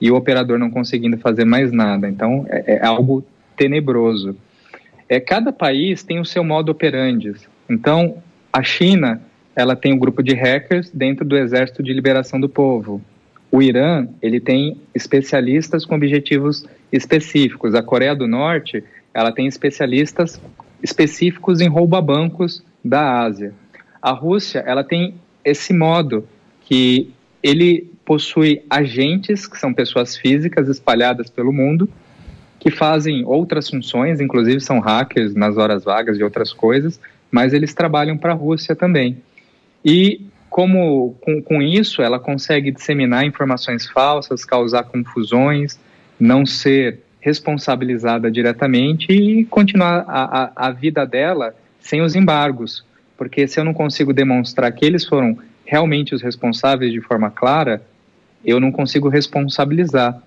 e 0.00 0.10
o 0.10 0.16
operador 0.16 0.58
não 0.58 0.70
conseguindo 0.70 1.16
fazer 1.16 1.44
mais 1.44 1.72
nada. 1.72 2.08
Então 2.08 2.46
é, 2.48 2.76
é 2.76 2.86
algo 2.86 3.24
tenebroso. 3.56 4.36
É, 5.08 5.18
cada 5.18 5.52
país 5.52 6.02
tem 6.02 6.20
o 6.20 6.24
seu 6.24 6.44
modo 6.44 6.70
operandi. 6.70 7.34
Então 7.68 8.18
a 8.52 8.62
China 8.62 9.20
ela 9.56 9.74
tem 9.74 9.94
um 9.94 9.98
grupo 9.98 10.22
de 10.22 10.34
hackers 10.34 10.90
dentro 10.92 11.24
do 11.24 11.36
Exército 11.36 11.82
de 11.82 11.92
Liberação 11.94 12.38
do 12.38 12.48
Povo. 12.48 13.00
O 13.50 13.62
Irã, 13.62 14.06
ele 14.20 14.38
tem 14.38 14.78
especialistas 14.94 15.86
com 15.86 15.94
objetivos 15.94 16.66
específicos. 16.92 17.74
A 17.74 17.82
Coreia 17.82 18.14
do 18.14 18.28
Norte, 18.28 18.84
ela 19.14 19.32
tem 19.32 19.46
especialistas 19.46 20.38
específicos 20.82 21.62
em 21.62 21.68
rouba-bancos 21.68 22.62
da 22.84 23.22
Ásia. 23.22 23.54
A 24.02 24.10
Rússia, 24.12 24.62
ela 24.66 24.84
tem 24.84 25.14
esse 25.42 25.72
modo 25.72 26.28
que 26.60 27.10
ele 27.42 27.90
possui 28.04 28.62
agentes, 28.68 29.46
que 29.46 29.58
são 29.58 29.72
pessoas 29.72 30.16
físicas 30.16 30.68
espalhadas 30.68 31.30
pelo 31.30 31.52
mundo, 31.52 31.88
que 32.60 32.70
fazem 32.70 33.24
outras 33.24 33.70
funções, 33.70 34.20
inclusive 34.20 34.60
são 34.60 34.80
hackers 34.80 35.34
nas 35.34 35.56
horas 35.56 35.82
vagas 35.82 36.18
de 36.18 36.24
outras 36.24 36.52
coisas, 36.52 37.00
mas 37.30 37.54
eles 37.54 37.72
trabalham 37.72 38.18
para 38.18 38.32
a 38.32 38.36
Rússia 38.36 38.76
também. 38.76 39.16
E 39.86 40.26
como 40.50 41.16
com, 41.20 41.40
com, 41.40 41.62
isso 41.62 42.02
ela 42.02 42.18
consegue 42.18 42.72
disseminar 42.72 43.24
informações 43.24 43.86
falsas, 43.86 44.44
causar 44.44 44.82
confusões, 44.82 45.78
não 46.18 46.44
ser 46.44 47.00
responsabilizada 47.20 48.28
diretamente 48.28 49.12
e 49.12 49.44
continuar 49.44 50.04
a, 50.08 50.42
a, 50.42 50.68
a 50.68 50.70
vida 50.72 51.06
dela 51.06 51.54
sem 51.78 52.02
os 52.02 52.16
embargos. 52.16 52.84
Porque 53.16 53.46
se 53.46 53.60
eu 53.60 53.64
não 53.64 53.72
consigo 53.72 54.12
demonstrar 54.12 54.72
que 54.72 54.84
eles 54.84 55.04
foram 55.04 55.38
realmente 55.64 56.14
os 56.14 56.22
responsáveis 56.22 56.92
de 56.92 57.00
forma 57.00 57.30
clara, 57.30 57.80
eu 58.44 58.58
não 58.58 58.72
consigo 58.72 59.08
responsabilizar. 59.08 60.20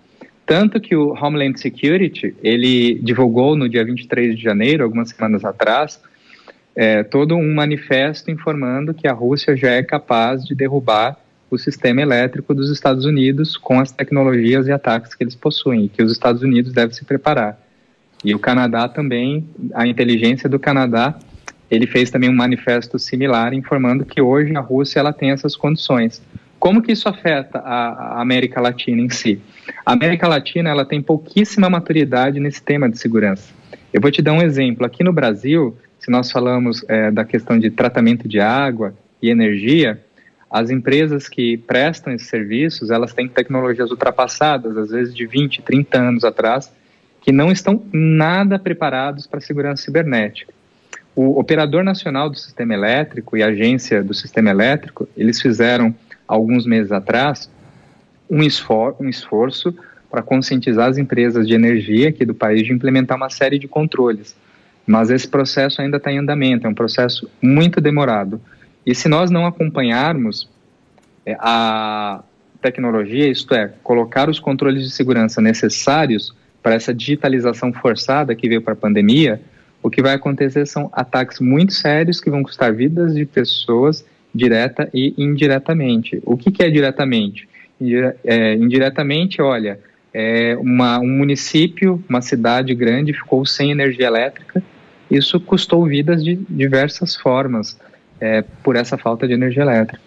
Tanto 0.45 0.79
que 0.79 0.95
o 0.95 1.13
Homeland 1.13 1.59
Security, 1.59 2.33
ele 2.41 2.95
divulgou 2.95 3.55
no 3.55 3.67
dia 3.67 3.83
23 3.83 4.35
de 4.35 4.41
janeiro, 4.41 4.83
algumas 4.83 5.09
semanas 5.09 5.43
atrás, 5.45 5.99
é, 6.75 7.03
todo 7.03 7.35
um 7.35 7.53
manifesto 7.53 8.31
informando 8.31 8.93
que 8.93 9.07
a 9.07 9.13
Rússia 9.13 9.55
já 9.55 9.71
é 9.71 9.83
capaz 9.83 10.45
de 10.45 10.55
derrubar 10.55 11.17
o 11.49 11.57
sistema 11.57 12.01
elétrico 12.01 12.53
dos 12.53 12.69
Estados 12.69 13.05
Unidos 13.05 13.57
com 13.57 13.79
as 13.79 13.91
tecnologias 13.91 14.67
e 14.67 14.71
ataques 14.71 15.15
que 15.15 15.23
eles 15.23 15.35
possuem, 15.35 15.87
que 15.87 16.03
os 16.03 16.11
Estados 16.11 16.41
Unidos 16.43 16.71
devem 16.71 16.93
se 16.93 17.03
preparar. 17.03 17.59
E 18.23 18.35
o 18.35 18.39
Canadá 18.39 18.87
também, 18.87 19.47
a 19.73 19.87
inteligência 19.87 20.47
do 20.47 20.59
Canadá, 20.59 21.17
ele 21.71 21.87
fez 21.87 22.09
também 22.09 22.29
um 22.29 22.35
manifesto 22.35 22.99
similar 22.99 23.53
informando 23.53 24.05
que 24.05 24.21
hoje 24.21 24.55
a 24.55 24.59
Rússia 24.59 24.99
ela 24.99 25.13
tem 25.13 25.31
essas 25.31 25.55
condições. 25.55 26.21
Como 26.59 26.81
que 26.81 26.91
isso 26.91 27.07
afeta 27.07 27.59
a, 27.59 28.17
a 28.17 28.21
América 28.21 28.59
Latina 28.59 29.01
em 29.01 29.09
si? 29.09 29.41
A 29.85 29.93
América 29.93 30.27
Latina 30.27 30.69
ela 30.69 30.85
tem 30.85 31.01
pouquíssima 31.01 31.69
maturidade 31.69 32.39
nesse 32.39 32.61
tema 32.61 32.89
de 32.89 32.97
segurança. 32.97 33.53
Eu 33.93 34.01
vou 34.01 34.11
te 34.11 34.21
dar 34.21 34.33
um 34.33 34.41
exemplo. 34.41 34.85
Aqui 34.85 35.03
no 35.03 35.13
Brasil, 35.13 35.77
se 36.09 36.11
nós 36.11 36.31
falamos 36.31 36.83
é, 36.87 37.11
da 37.11 37.23
questão 37.23 37.59
de 37.59 37.69
tratamento 37.69 38.27
de 38.27 38.39
água 38.39 38.95
e 39.21 39.29
energia, 39.29 40.03
as 40.49 40.71
empresas 40.71 41.29
que 41.29 41.55
prestam 41.55 42.11
esses 42.11 42.27
serviços, 42.27 42.89
elas 42.89 43.13
têm 43.13 43.27
tecnologias 43.27 43.91
ultrapassadas, 43.91 44.75
às 44.75 44.89
vezes 44.89 45.13
de 45.13 45.27
20, 45.27 45.61
30 45.61 45.99
anos 45.99 46.23
atrás, 46.23 46.73
que 47.21 47.31
não 47.31 47.51
estão 47.51 47.83
nada 47.93 48.57
preparados 48.57 49.27
para 49.27 49.37
a 49.37 49.41
segurança 49.41 49.83
cibernética. 49.83 50.51
O 51.15 51.39
Operador 51.39 51.83
Nacional 51.83 52.27
do 52.27 52.37
Sistema 52.39 52.73
Elétrico 52.73 53.37
e 53.37 53.43
a 53.43 53.47
Agência 53.47 54.01
do 54.03 54.15
Sistema 54.15 54.49
Elétrico, 54.49 55.07
eles 55.15 55.39
fizeram, 55.39 55.93
alguns 56.27 56.65
meses 56.65 56.91
atrás, 56.91 57.51
um, 58.27 58.41
esfor 58.41 58.95
um 58.99 59.07
esforço 59.07 59.75
para 60.09 60.23
conscientizar 60.23 60.89
as 60.89 60.97
empresas 60.97 61.47
de 61.47 61.53
energia 61.53 62.09
aqui 62.09 62.25
do 62.25 62.33
país 62.33 62.63
de 62.63 62.73
implementar 62.73 63.15
uma 63.15 63.29
série 63.29 63.59
de 63.59 63.67
controles 63.67 64.35
mas 64.89 65.11
esse 65.11 65.27
processo 65.27 65.83
ainda 65.83 65.97
está 65.97 66.11
em 66.11 66.17
andamento, 66.17 66.65
é 66.65 66.69
um 66.69 66.73
processo 66.73 67.29
muito 67.39 67.79
demorado. 67.79 68.41
E 68.83 68.95
se 68.95 69.07
nós 69.07 69.29
não 69.29 69.45
acompanharmos 69.45 70.49
é, 71.23 71.37
a 71.39 72.23
tecnologia, 72.59 73.27
isto 73.27 73.53
é, 73.53 73.71
colocar 73.83 74.27
os 74.27 74.39
controles 74.39 74.83
de 74.83 74.89
segurança 74.89 75.39
necessários 75.39 76.35
para 76.63 76.73
essa 76.73 76.91
digitalização 76.91 77.71
forçada 77.71 78.33
que 78.33 78.49
veio 78.49 78.63
para 78.63 78.73
a 78.73 78.75
pandemia, 78.75 79.39
o 79.83 79.91
que 79.91 80.01
vai 80.01 80.15
acontecer 80.15 80.65
são 80.65 80.89
ataques 80.91 81.39
muito 81.39 81.71
sérios 81.71 82.19
que 82.19 82.31
vão 82.31 82.41
custar 82.41 82.73
vidas 82.73 83.13
de 83.13 83.27
pessoas 83.27 84.03
direta 84.33 84.89
e 84.91 85.13
indiretamente. 85.19 86.19
O 86.25 86.35
que, 86.35 86.49
que 86.49 86.63
é 86.63 86.69
diretamente? 86.71 87.47
É, 88.25 88.55
indiretamente, 88.55 89.39
olha, 89.39 89.79
é 90.11 90.57
uma, 90.57 90.97
um 90.97 91.07
município, 91.07 92.03
uma 92.09 92.23
cidade 92.23 92.73
grande 92.73 93.13
ficou 93.13 93.45
sem 93.45 93.69
energia 93.69 94.07
elétrica 94.07 94.63
isso 95.09 95.39
custou 95.39 95.85
vidas 95.85 96.23
de 96.23 96.35
diversas 96.49 97.15
formas 97.15 97.77
é, 98.19 98.43
por 98.63 98.75
essa 98.75 98.97
falta 98.97 99.27
de 99.27 99.33
energia 99.33 99.63
elétrica. 99.63 99.99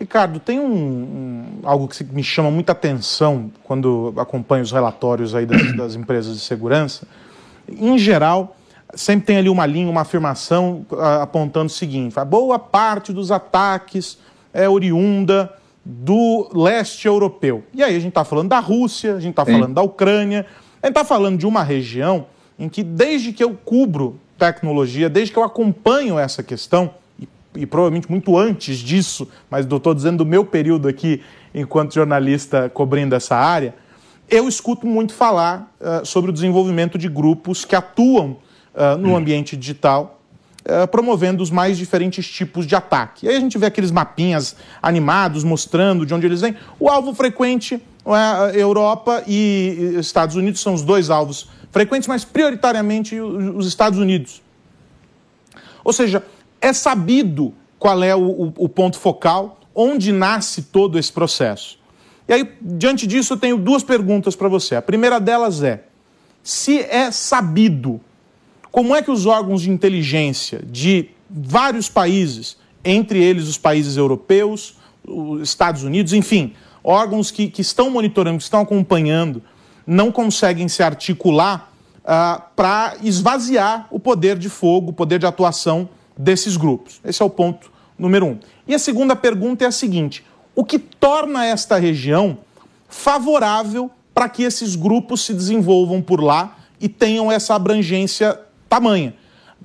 Ricardo, 0.00 0.38
tem 0.38 0.60
um, 0.60 0.72
um, 0.72 1.44
algo 1.64 1.88
que 1.88 2.04
me 2.04 2.22
chama 2.22 2.50
muita 2.50 2.70
atenção 2.70 3.50
quando 3.64 4.14
acompanho 4.16 4.62
os 4.62 4.70
relatórios 4.70 5.34
aí 5.34 5.44
das, 5.44 5.76
das, 5.76 5.94
empresas 5.96 6.36
de 6.36 6.40
segurança. 6.40 7.06
Em 7.68 7.98
geral, 7.98 8.56
sempre 8.94 9.26
tem 9.26 9.38
ali 9.38 9.48
uma 9.48 9.66
linha, 9.66 9.90
uma 9.90 10.02
afirmação 10.02 10.86
apontando 11.20 11.66
o 11.66 11.70
seguinte: 11.70 12.18
a 12.18 12.24
boa 12.24 12.60
parte 12.60 13.12
dos 13.12 13.32
ataques 13.32 14.18
é 14.54 14.68
oriunda 14.68 15.52
do 15.84 16.48
leste 16.54 17.08
europeu. 17.08 17.64
E 17.74 17.82
aí 17.82 17.96
a 17.96 17.98
gente 17.98 18.10
está 18.10 18.24
falando 18.24 18.48
da 18.48 18.60
Rússia, 18.60 19.16
a 19.16 19.20
gente 19.20 19.32
está 19.32 19.44
falando 19.44 19.74
da 19.74 19.82
Ucrânia, 19.82 20.46
a 20.80 20.86
gente 20.86 20.96
está 20.96 21.04
falando 21.04 21.38
de 21.38 21.46
uma 21.46 21.64
região 21.64 22.26
em 22.58 22.68
que, 22.68 22.82
desde 22.82 23.32
que 23.32 23.42
eu 23.42 23.54
cubro 23.54 24.18
tecnologia, 24.38 25.08
desde 25.08 25.32
que 25.32 25.38
eu 25.38 25.44
acompanho 25.44 26.18
essa 26.18 26.42
questão, 26.42 26.92
e, 27.20 27.28
e 27.56 27.66
provavelmente 27.66 28.10
muito 28.10 28.36
antes 28.36 28.78
disso, 28.78 29.28
mas 29.50 29.64
estou 29.64 29.94
dizendo 29.94 30.18
do 30.18 30.26
meu 30.26 30.44
período 30.44 30.88
aqui 30.88 31.22
enquanto 31.54 31.94
jornalista 31.94 32.68
cobrindo 32.68 33.14
essa 33.14 33.36
área, 33.36 33.74
eu 34.30 34.46
escuto 34.46 34.86
muito 34.86 35.14
falar 35.14 35.74
uh, 35.80 36.04
sobre 36.04 36.30
o 36.30 36.34
desenvolvimento 36.34 36.98
de 36.98 37.08
grupos 37.08 37.64
que 37.64 37.74
atuam 37.74 38.36
uh, 38.74 38.98
no 38.98 39.16
ambiente 39.16 39.56
digital, 39.56 40.20
uh, 40.66 40.86
promovendo 40.86 41.42
os 41.42 41.50
mais 41.50 41.78
diferentes 41.78 42.28
tipos 42.28 42.66
de 42.66 42.76
ataque. 42.76 43.24
E 43.24 43.28
aí 43.30 43.36
a 43.36 43.40
gente 43.40 43.56
vê 43.56 43.66
aqueles 43.66 43.90
mapinhas 43.90 44.54
animados 44.82 45.44
mostrando 45.44 46.04
de 46.04 46.12
onde 46.12 46.26
eles 46.26 46.42
vêm. 46.42 46.54
O 46.78 46.90
alvo 46.90 47.14
frequente, 47.14 47.82
é, 48.06 48.60
Europa 48.60 49.22
e 49.26 49.94
Estados 49.98 50.36
Unidos 50.36 50.60
são 50.60 50.74
os 50.74 50.82
dois 50.82 51.10
alvos 51.10 51.48
frequentes, 51.70 52.08
mas 52.08 52.24
prioritariamente 52.24 53.18
os 53.20 53.66
Estados 53.66 53.98
Unidos. 53.98 54.42
Ou 55.84 55.92
seja, 55.92 56.24
é 56.60 56.72
sabido 56.72 57.54
qual 57.78 58.02
é 58.02 58.14
o, 58.14 58.52
o, 58.56 58.68
ponto 58.68 58.98
focal, 58.98 59.60
onde 59.74 60.12
nasce 60.12 60.62
todo 60.62 60.98
esse 60.98 61.12
processo. 61.12 61.78
E 62.26 62.32
aí, 62.32 62.52
diante 62.60 63.06
disso, 63.06 63.34
eu 63.34 63.36
tenho 63.36 63.56
duas 63.56 63.82
perguntas 63.82 64.34
para 64.34 64.48
você. 64.48 64.74
A 64.74 64.82
primeira 64.82 65.18
delas 65.18 65.62
é: 65.62 65.84
se 66.42 66.80
é 66.80 67.10
sabido 67.10 68.00
como 68.70 68.94
é 68.94 69.02
que 69.02 69.10
os 69.10 69.24
órgãos 69.26 69.62
de 69.62 69.70
inteligência 69.70 70.60
de 70.66 71.10
vários 71.30 71.88
países, 71.88 72.56
entre 72.84 73.22
eles 73.22 73.48
os 73.48 73.58
países 73.58 73.96
europeus, 73.96 74.76
os 75.06 75.48
Estados 75.48 75.82
Unidos, 75.82 76.12
enfim, 76.12 76.52
órgãos 76.82 77.30
que, 77.30 77.48
que 77.48 77.62
estão 77.62 77.90
monitorando, 77.90 78.38
que 78.38 78.44
estão 78.44 78.60
acompanhando, 78.60 79.42
não 79.88 80.12
conseguem 80.12 80.68
se 80.68 80.82
articular 80.82 81.72
uh, 82.04 82.42
para 82.54 82.98
esvaziar 83.02 83.88
o 83.90 83.98
poder 83.98 84.36
de 84.36 84.50
fogo, 84.50 84.90
o 84.90 84.92
poder 84.92 85.18
de 85.18 85.24
atuação 85.24 85.88
desses 86.14 86.58
grupos. 86.58 87.00
Esse 87.02 87.22
é 87.22 87.24
o 87.24 87.30
ponto 87.30 87.72
número 87.98 88.26
um. 88.26 88.38
E 88.66 88.74
a 88.74 88.78
segunda 88.78 89.16
pergunta 89.16 89.64
é 89.64 89.66
a 89.66 89.72
seguinte: 89.72 90.22
o 90.54 90.62
que 90.62 90.78
torna 90.78 91.46
esta 91.46 91.78
região 91.78 92.36
favorável 92.86 93.90
para 94.12 94.28
que 94.28 94.42
esses 94.42 94.76
grupos 94.76 95.24
se 95.24 95.32
desenvolvam 95.32 96.02
por 96.02 96.22
lá 96.22 96.58
e 96.78 96.86
tenham 96.86 97.32
essa 97.32 97.54
abrangência 97.54 98.38
tamanha? 98.68 99.14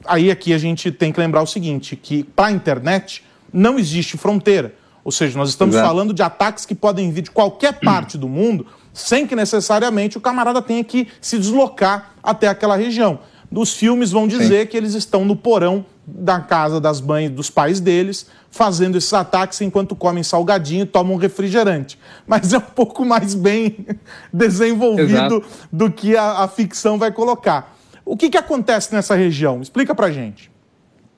Aí 0.05 0.31
aqui 0.31 0.53
a 0.53 0.57
gente 0.57 0.89
tem 0.89 1.11
que 1.11 1.19
lembrar 1.19 1.41
o 1.41 1.47
seguinte, 1.47 1.97
que 1.97 2.23
para 2.23 2.47
a 2.47 2.51
internet 2.51 3.25
não 3.51 3.77
existe 3.77 4.17
fronteira. 4.17 4.73
Ou 5.03 5.11
seja, 5.11 5.37
nós 5.37 5.49
estamos 5.49 5.75
Exato. 5.75 5.87
falando 5.87 6.13
de 6.13 6.23
ataques 6.23 6.65
que 6.65 6.73
podem 6.73 7.11
vir 7.11 7.23
de 7.23 7.31
qualquer 7.31 7.79
parte 7.79 8.17
do 8.17 8.27
mundo, 8.29 8.65
sem 8.93 9.27
que 9.27 9.35
necessariamente 9.35 10.17
o 10.17 10.21
camarada 10.21 10.61
tenha 10.61 10.83
que 10.83 11.07
se 11.19 11.37
deslocar 11.37 12.13
até 12.21 12.47
aquela 12.47 12.75
região. 12.75 13.19
Os 13.51 13.73
filmes 13.73 14.11
vão 14.11 14.27
dizer 14.27 14.61
Sim. 14.61 14.67
que 14.67 14.77
eles 14.77 14.93
estão 14.93 15.25
no 15.25 15.35
porão 15.35 15.85
da 16.05 16.39
casa 16.39 16.81
das 16.81 16.99
mães 16.99 17.29
dos 17.29 17.49
pais 17.49 17.79
deles, 17.79 18.27
fazendo 18.49 18.97
esses 18.97 19.13
ataques 19.13 19.61
enquanto 19.61 19.95
comem 19.95 20.23
salgadinho 20.23 20.83
e 20.83 20.85
tomam 20.85 21.15
refrigerante. 21.17 21.97
Mas 22.25 22.53
é 22.53 22.57
um 22.57 22.61
pouco 22.61 23.05
mais 23.05 23.33
bem 23.33 23.85
desenvolvido 24.31 25.37
Exato. 25.37 25.43
do 25.71 25.91
que 25.91 26.15
a, 26.15 26.43
a, 26.43 26.47
ficção 26.47 26.97
vai 26.97 27.11
colocar. 27.11 27.75
O 28.05 28.17
que, 28.17 28.29
que 28.29 28.37
acontece 28.37 28.93
nessa 28.93 29.15
região? 29.15 29.61
Explica 29.61 29.95
pra 29.95 30.11
gente. 30.11 30.51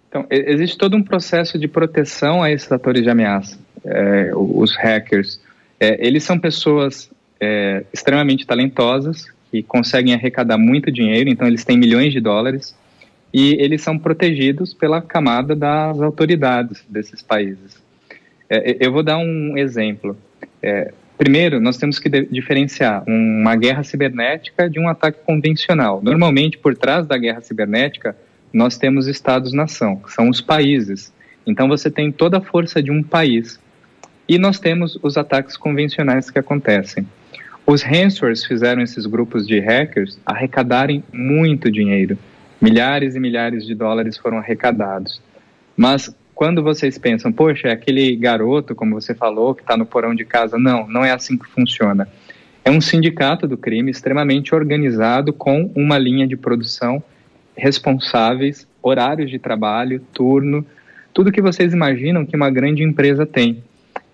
Então, 0.08 0.26
existe 0.30 0.78
todo 0.78 0.96
um 0.96 1.04
processo 1.04 1.58
de 1.58 1.68
proteção 1.68 2.44
a 2.44 2.52
esses 2.52 2.72
atores 2.72 3.04
de 3.04 3.10
ameaça. 3.10 3.58
É, 3.86 4.32
os 4.34 4.76
hackers, 4.76 5.40
é, 5.80 6.06
eles 6.06 6.24
são 6.24 6.40
pessoas 6.40 7.10
é, 7.40 7.84
extremamente 7.94 8.46
talentosas, 8.46 9.28
que 9.52 9.62
conseguem 9.64 10.14
arrecadar 10.14 10.58
muito 10.58 10.92
dinheiro, 10.92 11.30
então 11.30 11.48
eles 11.48 11.64
têm 11.64 11.78
milhões 11.78 12.12
de 12.12 12.20
dólares, 12.20 12.76
e 13.34 13.54
eles 13.60 13.82
são 13.82 13.98
protegidos 14.00 14.74
pela 14.74 15.02
camada 15.02 15.56
das 15.56 16.02
autoridades 16.02 16.84
desses 16.88 17.22
países. 17.22 17.84
É, 18.50 18.78
eu 18.80 18.92
vou 18.92 19.04
dar 19.04 19.18
um 19.18 19.58
exemplo. 19.58 20.18
É, 20.62 20.94
primeiro, 21.18 21.60
nós 21.60 21.78
temos 21.78 22.00
que 22.00 22.10
diferenciar 22.10 23.04
uma 23.08 23.56
guerra 23.56 23.84
cibernética 23.84 24.70
de 24.70 24.80
um 24.80 24.88
ataque 24.88 25.20
convencional. 25.26 26.02
Normalmente, 26.02 26.58
por 26.58 26.76
trás 26.76 27.06
da 27.06 27.18
guerra 27.18 27.42
cibernética, 27.42 28.16
nós 28.54 28.78
temos 28.78 29.08
estados-nação, 29.08 29.98
que 29.98 30.14
são 30.14 30.30
os 30.30 30.40
países. 30.40 31.14
Então, 31.46 31.68
você 31.68 31.92
tem 31.92 32.12
toda 32.12 32.38
a 32.38 32.42
força 32.42 32.82
de 32.82 32.92
um 32.92 33.04
país. 33.04 33.60
E 34.28 34.38
nós 34.38 34.60
temos 34.60 34.98
os 35.04 35.18
ataques 35.18 35.56
convencionais 35.56 36.30
que 36.30 36.40
acontecem. 36.40 37.08
Os 37.66 37.82
ransomwares 37.82 38.46
fizeram 38.46 38.82
esses 38.82 39.06
grupos 39.06 39.48
de 39.48 39.60
hackers 39.60 40.20
arrecadarem 40.26 41.04
muito 41.12 41.72
dinheiro. 41.72 42.18
Milhares 42.62 43.16
e 43.16 43.20
milhares 43.20 43.66
de 43.66 43.74
dólares 43.74 44.18
foram 44.18 44.38
arrecadados. 44.38 45.22
Mas 45.76 46.16
quando 46.34 46.62
vocês 46.62 46.98
pensam, 46.98 47.32
poxa, 47.32 47.70
é 47.70 47.72
aquele 47.72 48.16
garoto, 48.16 48.76
como 48.76 49.00
você 49.00 49.16
falou, 49.16 49.56
que 49.56 49.62
está 49.62 49.78
no 49.78 49.86
porão 49.86 50.14
de 50.14 50.26
casa, 50.26 50.58
não, 50.58 50.88
não 50.88 51.04
é 51.04 51.12
assim 51.12 51.38
que 51.38 51.48
funciona. 51.48 52.08
É 52.64 52.70
um 52.70 52.82
sindicato 52.82 53.48
do 53.48 53.58
crime 53.58 53.92
extremamente 53.92 54.54
organizado 54.54 55.32
com 55.32 55.72
uma 55.76 55.98
linha 55.98 56.28
de 56.28 56.36
produção 56.36 57.04
responsáveis, 57.56 58.68
horários 58.82 59.32
de 59.32 59.40
trabalho, 59.40 60.02
turno, 60.14 60.66
tudo 61.14 61.32
que 61.32 61.42
vocês 61.42 61.74
imaginam 61.74 62.26
que 62.26 62.36
uma 62.36 62.50
grande 62.50 62.84
empresa 62.84 63.26
tem. 63.26 63.64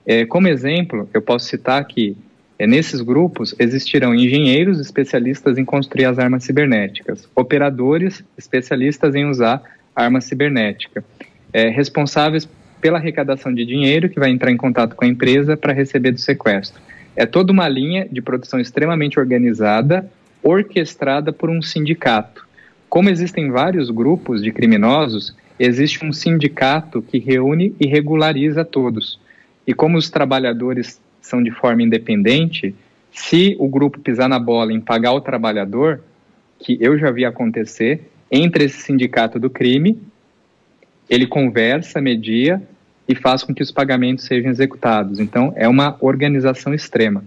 É, 0.06 0.26
como 0.26 0.48
exemplo, 0.48 1.10
eu 1.14 1.22
posso 1.22 1.48
citar 1.48 1.84
que 1.86 2.18
é, 2.58 2.68
nesses 2.68 3.02
grupos 3.02 3.56
existirão 3.60 4.14
engenheiros 4.14 4.80
especialistas 4.80 5.58
em 5.58 5.66
construir 5.66 6.06
as 6.06 6.20
armas 6.20 6.44
cibernéticas, 6.44 7.28
operadores 7.36 8.24
especialistas 8.38 9.16
em 9.16 9.26
usar 9.26 9.62
arma 9.96 10.22
cibernética, 10.22 11.04
é, 11.54 11.70
responsáveis 11.70 12.48
pela 12.80 12.98
arrecadação 12.98 13.54
de 13.54 13.66
dinheiro 13.66 14.10
que 14.10 14.20
vai 14.20 14.30
entrar 14.30 14.52
em 14.52 14.58
contato 14.58 14.96
com 14.96 15.06
a 15.06 15.08
empresa 15.08 15.56
para 15.56 15.74
receber 15.74 16.12
do 16.12 16.20
sequestro. 16.20 16.82
É 17.16 17.26
toda 17.26 17.52
uma 17.52 17.68
linha 17.68 18.08
de 18.12 18.22
produção 18.22 18.60
extremamente 18.60 19.20
organizada, 19.20 20.10
orquestrada 20.42 21.32
por 21.32 21.50
um 21.50 21.62
sindicato. 21.62 22.48
Como 22.90 23.10
existem 23.10 23.52
vários 23.52 23.90
grupos 23.90 24.42
de 24.42 24.52
criminosos, 24.52 25.36
existe 25.60 26.04
um 26.04 26.12
sindicato 26.12 27.02
que 27.02 27.20
reúne 27.20 27.76
e 27.80 27.88
regulariza 27.88 28.66
todos. 28.66 29.20
E 29.72 29.74
como 29.74 29.98
os 29.98 30.10
trabalhadores 30.10 31.00
são 31.22 31.42
de 31.42 31.50
forma 31.50 31.82
independente, 31.82 32.76
se 33.10 33.56
o 33.58 33.70
grupo 33.70 34.02
pisar 34.02 34.28
na 34.28 34.38
bola 34.38 34.74
em 34.74 34.82
pagar 34.82 35.14
o 35.14 35.22
trabalhador, 35.22 36.04
que 36.60 36.78
eu 36.82 37.00
já 37.00 37.10
vi 37.10 37.24
acontecer, 37.24 38.02
entre 38.30 38.66
esse 38.66 38.82
sindicato 38.82 39.40
do 39.40 39.50
crime, 39.50 39.98
ele 41.10 41.26
conversa, 41.26 42.02
media 42.02 42.62
e 43.08 43.16
faz 43.16 43.44
com 43.44 43.54
que 43.54 43.64
os 43.64 43.72
pagamentos 43.72 44.26
sejam 44.26 44.52
executados. 44.52 45.22
Então, 45.22 45.54
é 45.56 45.70
uma 45.70 45.96
organização 46.02 46.74
extrema. 46.74 47.24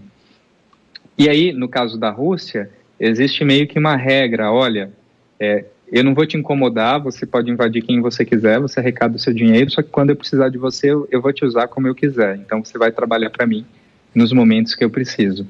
E 1.17 1.27
aí, 1.27 1.51
no 1.51 1.67
caso 1.67 1.99
da 1.99 2.11
Rússia, 2.11 2.69
existe 2.99 3.43
meio 3.43 3.67
que 3.67 3.79
uma 3.79 3.95
regra: 3.95 4.51
olha, 4.51 4.91
é, 5.39 5.65
eu 5.91 6.03
não 6.03 6.13
vou 6.13 6.25
te 6.25 6.37
incomodar, 6.37 6.99
você 6.99 7.25
pode 7.25 7.51
invadir 7.51 7.83
quem 7.83 8.01
você 8.01 8.25
quiser, 8.25 8.59
você 8.59 8.79
arrecada 8.79 9.15
o 9.15 9.19
seu 9.19 9.33
dinheiro, 9.33 9.69
só 9.69 9.81
que 9.81 9.89
quando 9.89 10.09
eu 10.09 10.15
precisar 10.15 10.49
de 10.49 10.57
você, 10.57 10.91
eu, 10.91 11.07
eu 11.11 11.21
vou 11.21 11.31
te 11.31 11.45
usar 11.45 11.67
como 11.67 11.87
eu 11.87 11.95
quiser. 11.95 12.37
Então, 12.37 12.63
você 12.63 12.77
vai 12.77 12.91
trabalhar 12.91 13.29
para 13.29 13.45
mim 13.45 13.65
nos 14.13 14.31
momentos 14.31 14.73
que 14.73 14.83
eu 14.83 14.89
preciso. 14.89 15.45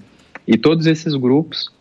E 0.47 0.57
todos 0.57 0.85
esses 0.87 1.15
grupos, 1.15 1.71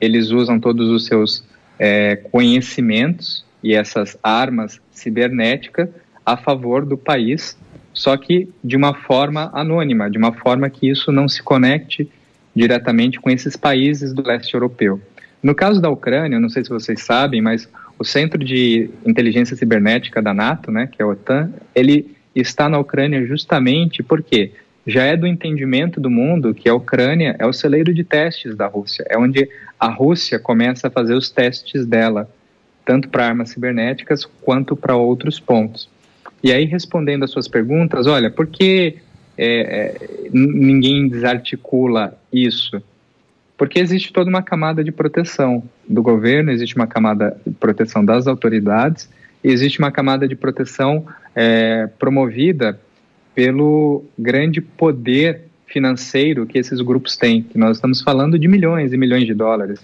eles 0.00 0.30
usam 0.30 0.60
todos 0.60 0.88
os 0.88 1.06
seus 1.06 1.44
é, 1.78 2.16
conhecimentos 2.16 3.44
e 3.62 3.74
essas 3.74 4.16
armas 4.22 4.80
cibernéticas 4.92 5.88
a 6.24 6.36
favor 6.36 6.84
do 6.84 6.96
país, 6.96 7.56
só 7.92 8.16
que 8.16 8.48
de 8.62 8.76
uma 8.76 8.94
forma 8.94 9.50
anônima, 9.54 10.10
de 10.10 10.18
uma 10.18 10.32
forma 10.32 10.68
que 10.68 10.88
isso 10.88 11.12
não 11.12 11.28
se 11.28 11.42
conecte 11.42 12.10
diretamente 12.54 13.20
com 13.20 13.30
esses 13.30 13.56
países 13.56 14.12
do 14.12 14.26
leste 14.26 14.54
europeu. 14.54 15.00
No 15.42 15.54
caso 15.54 15.80
da 15.80 15.88
Ucrânia, 15.90 16.40
não 16.40 16.48
sei 16.48 16.64
se 16.64 16.70
vocês 16.70 17.02
sabem, 17.02 17.40
mas 17.40 17.68
o 17.98 18.04
Centro 18.04 18.42
de 18.42 18.90
Inteligência 19.04 19.56
Cibernética 19.56 20.20
da 20.20 20.34
NATO, 20.34 20.70
né, 20.70 20.86
que 20.86 21.00
é 21.00 21.04
a 21.04 21.08
OTAN, 21.08 21.50
ele 21.74 22.14
está 22.34 22.68
na 22.68 22.78
Ucrânia 22.78 23.24
justamente 23.26 24.02
porque 24.02 24.52
já 24.86 25.02
é 25.02 25.16
do 25.16 25.26
entendimento 25.26 26.00
do 26.00 26.10
mundo 26.10 26.54
que 26.54 26.68
a 26.68 26.74
Ucrânia 26.74 27.34
é 27.38 27.46
o 27.46 27.52
celeiro 27.52 27.92
de 27.92 28.04
testes 28.04 28.54
da 28.54 28.66
Rússia, 28.66 29.04
é 29.08 29.18
onde 29.18 29.48
a 29.80 29.88
Rússia 29.88 30.38
começa 30.38 30.88
a 30.88 30.90
fazer 30.90 31.14
os 31.14 31.28
testes 31.28 31.84
dela, 31.84 32.30
tanto 32.84 33.08
para 33.08 33.26
armas 33.26 33.50
cibernéticas 33.50 34.24
quanto 34.42 34.76
para 34.76 34.94
outros 34.94 35.40
pontos. 35.40 35.88
E 36.42 36.52
aí, 36.52 36.64
respondendo 36.64 37.24
às 37.24 37.30
suas 37.30 37.48
perguntas, 37.48 38.06
olha, 38.06 38.30
por 38.30 38.46
que 38.46 38.96
é, 39.36 39.46
é, 39.46 40.28
ninguém 40.32 41.08
desarticula 41.08 42.16
isso? 42.32 42.80
Porque 43.56 43.78
existe 43.78 44.12
toda 44.12 44.28
uma 44.28 44.42
camada 44.42 44.84
de 44.84 44.92
proteção 44.92 45.62
do 45.88 46.02
governo, 46.02 46.50
existe 46.50 46.76
uma 46.76 46.86
camada 46.86 47.36
de 47.46 47.54
proteção 47.54 48.04
das 48.04 48.26
autoridades, 48.26 49.08
existe 49.42 49.78
uma 49.78 49.90
camada 49.90 50.28
de 50.28 50.36
proteção 50.36 51.06
é, 51.34 51.86
promovida 51.98 52.78
pelo 53.34 54.04
grande 54.18 54.60
poder 54.60 55.42
financeiro 55.66 56.46
que 56.46 56.58
esses 56.58 56.80
grupos 56.80 57.16
têm, 57.16 57.42
que 57.42 57.58
nós 57.58 57.76
estamos 57.76 58.00
falando 58.02 58.38
de 58.38 58.46
milhões 58.48 58.92
e 58.92 58.96
milhões 58.96 59.26
de 59.26 59.34
dólares. 59.34 59.80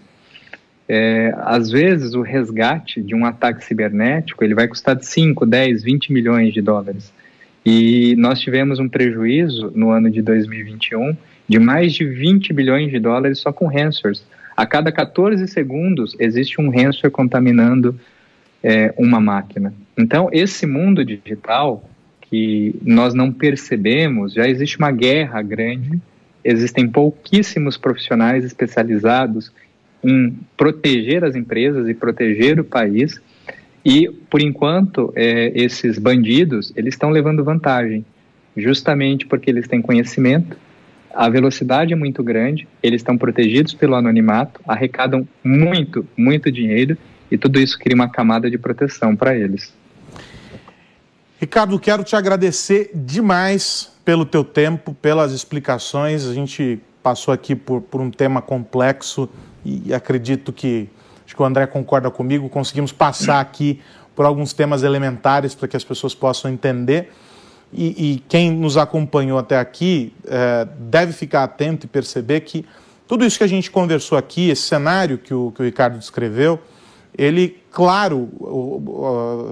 É, 0.88 1.34
às 1.38 1.70
vezes, 1.70 2.14
o 2.14 2.22
resgate 2.22 3.00
de 3.00 3.14
um 3.14 3.24
ataque 3.24 3.64
cibernético 3.64 4.44
ele 4.44 4.54
vai 4.54 4.68
custar 4.68 4.96
de 4.96 5.06
5, 5.06 5.46
10, 5.46 5.82
20 5.82 6.12
milhões 6.12 6.52
de 6.52 6.60
dólares. 6.60 7.12
E 7.64 8.16
nós 8.16 8.40
tivemos 8.40 8.78
um 8.78 8.88
prejuízo 8.88 9.72
no 9.74 9.90
ano 9.90 10.10
de 10.10 10.20
2021 10.20 11.16
de 11.48 11.58
mais 11.58 11.92
de 11.92 12.04
20 12.04 12.52
bilhões 12.52 12.90
de 12.90 12.98
dólares 12.98 13.38
só 13.38 13.52
com 13.52 13.66
ransomwares. 13.66 14.24
A 14.56 14.66
cada 14.66 14.92
14 14.92 15.46
segundos 15.48 16.16
existe 16.18 16.60
um 16.60 16.70
ransomware 16.70 17.10
contaminando 17.10 17.98
é, 18.62 18.94
uma 18.96 19.20
máquina. 19.20 19.74
Então, 19.98 20.28
esse 20.32 20.66
mundo 20.66 21.04
digital 21.04 21.88
que 22.22 22.74
nós 22.82 23.12
não 23.12 23.30
percebemos, 23.30 24.32
já 24.32 24.48
existe 24.48 24.78
uma 24.78 24.90
guerra 24.90 25.42
grande, 25.42 26.00
existem 26.44 26.88
pouquíssimos 26.88 27.76
profissionais 27.76 28.44
especializados 28.44 29.52
em 30.02 30.36
proteger 30.56 31.24
as 31.24 31.36
empresas 31.36 31.88
e 31.88 31.94
proteger 31.94 32.58
o 32.58 32.64
país, 32.64 33.20
e 33.84 34.08
por 34.30 34.40
enquanto 34.40 35.12
é, 35.16 35.52
esses 35.54 35.98
bandidos 35.98 36.72
eles 36.76 36.94
estão 36.94 37.10
levando 37.10 37.44
vantagem, 37.44 38.04
justamente 38.56 39.26
porque 39.26 39.50
eles 39.50 39.66
têm 39.66 39.82
conhecimento, 39.82 40.56
a 41.14 41.28
velocidade 41.28 41.92
é 41.92 41.96
muito 41.96 42.22
grande, 42.22 42.66
eles 42.82 43.00
estão 43.00 43.18
protegidos 43.18 43.74
pelo 43.74 43.94
anonimato, 43.94 44.60
arrecadam 44.66 45.26
muito, 45.44 46.06
muito 46.16 46.50
dinheiro 46.50 46.96
e 47.30 47.36
tudo 47.36 47.60
isso 47.60 47.78
cria 47.78 47.94
uma 47.94 48.08
camada 48.08 48.50
de 48.50 48.58
proteção 48.58 49.14
para 49.14 49.36
eles. 49.36 49.72
Ricardo, 51.38 51.78
quero 51.78 52.04
te 52.04 52.14
agradecer 52.14 52.90
demais 52.94 53.92
pelo 54.04 54.24
teu 54.24 54.44
tempo, 54.44 54.94
pelas 54.94 55.32
explicações. 55.32 56.24
A 56.26 56.32
gente 56.32 56.78
passou 57.02 57.34
aqui 57.34 57.56
por, 57.56 57.80
por 57.82 58.00
um 58.00 58.10
tema 58.10 58.40
complexo 58.40 59.28
e 59.64 59.92
acredito 59.92 60.52
que, 60.52 60.88
acho 61.32 61.36
que 61.36 61.42
o 61.42 61.46
André 61.46 61.66
concorda 61.66 62.10
comigo, 62.10 62.46
conseguimos 62.50 62.92
passar 62.92 63.40
aqui 63.40 63.80
por 64.14 64.26
alguns 64.26 64.52
temas 64.52 64.82
elementares 64.82 65.54
para 65.54 65.66
que 65.66 65.76
as 65.76 65.82
pessoas 65.82 66.14
possam 66.14 66.50
entender. 66.50 67.10
E, 67.72 68.12
e 68.12 68.24
quem 68.28 68.50
nos 68.50 68.76
acompanhou 68.76 69.38
até 69.38 69.58
aqui 69.58 70.12
é, 70.26 70.68
deve 70.78 71.14
ficar 71.14 71.44
atento 71.44 71.86
e 71.86 71.88
perceber 71.88 72.40
que 72.40 72.66
tudo 73.08 73.24
isso 73.24 73.38
que 73.38 73.44
a 73.44 73.48
gente 73.48 73.70
conversou 73.70 74.18
aqui, 74.18 74.50
esse 74.50 74.62
cenário 74.62 75.16
que 75.16 75.32
o, 75.32 75.50
que 75.52 75.62
o 75.62 75.64
Ricardo 75.64 75.98
descreveu, 75.98 76.60
ele, 77.16 77.62
claro, 77.70 78.28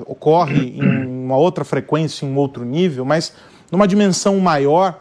ocorre 0.06 0.76
em 0.76 1.06
uma 1.06 1.36
outra 1.36 1.64
frequência, 1.64 2.26
em 2.26 2.28
um 2.28 2.36
outro 2.36 2.62
nível, 2.62 3.06
mas 3.06 3.32
numa 3.72 3.88
dimensão 3.88 4.38
maior, 4.38 5.00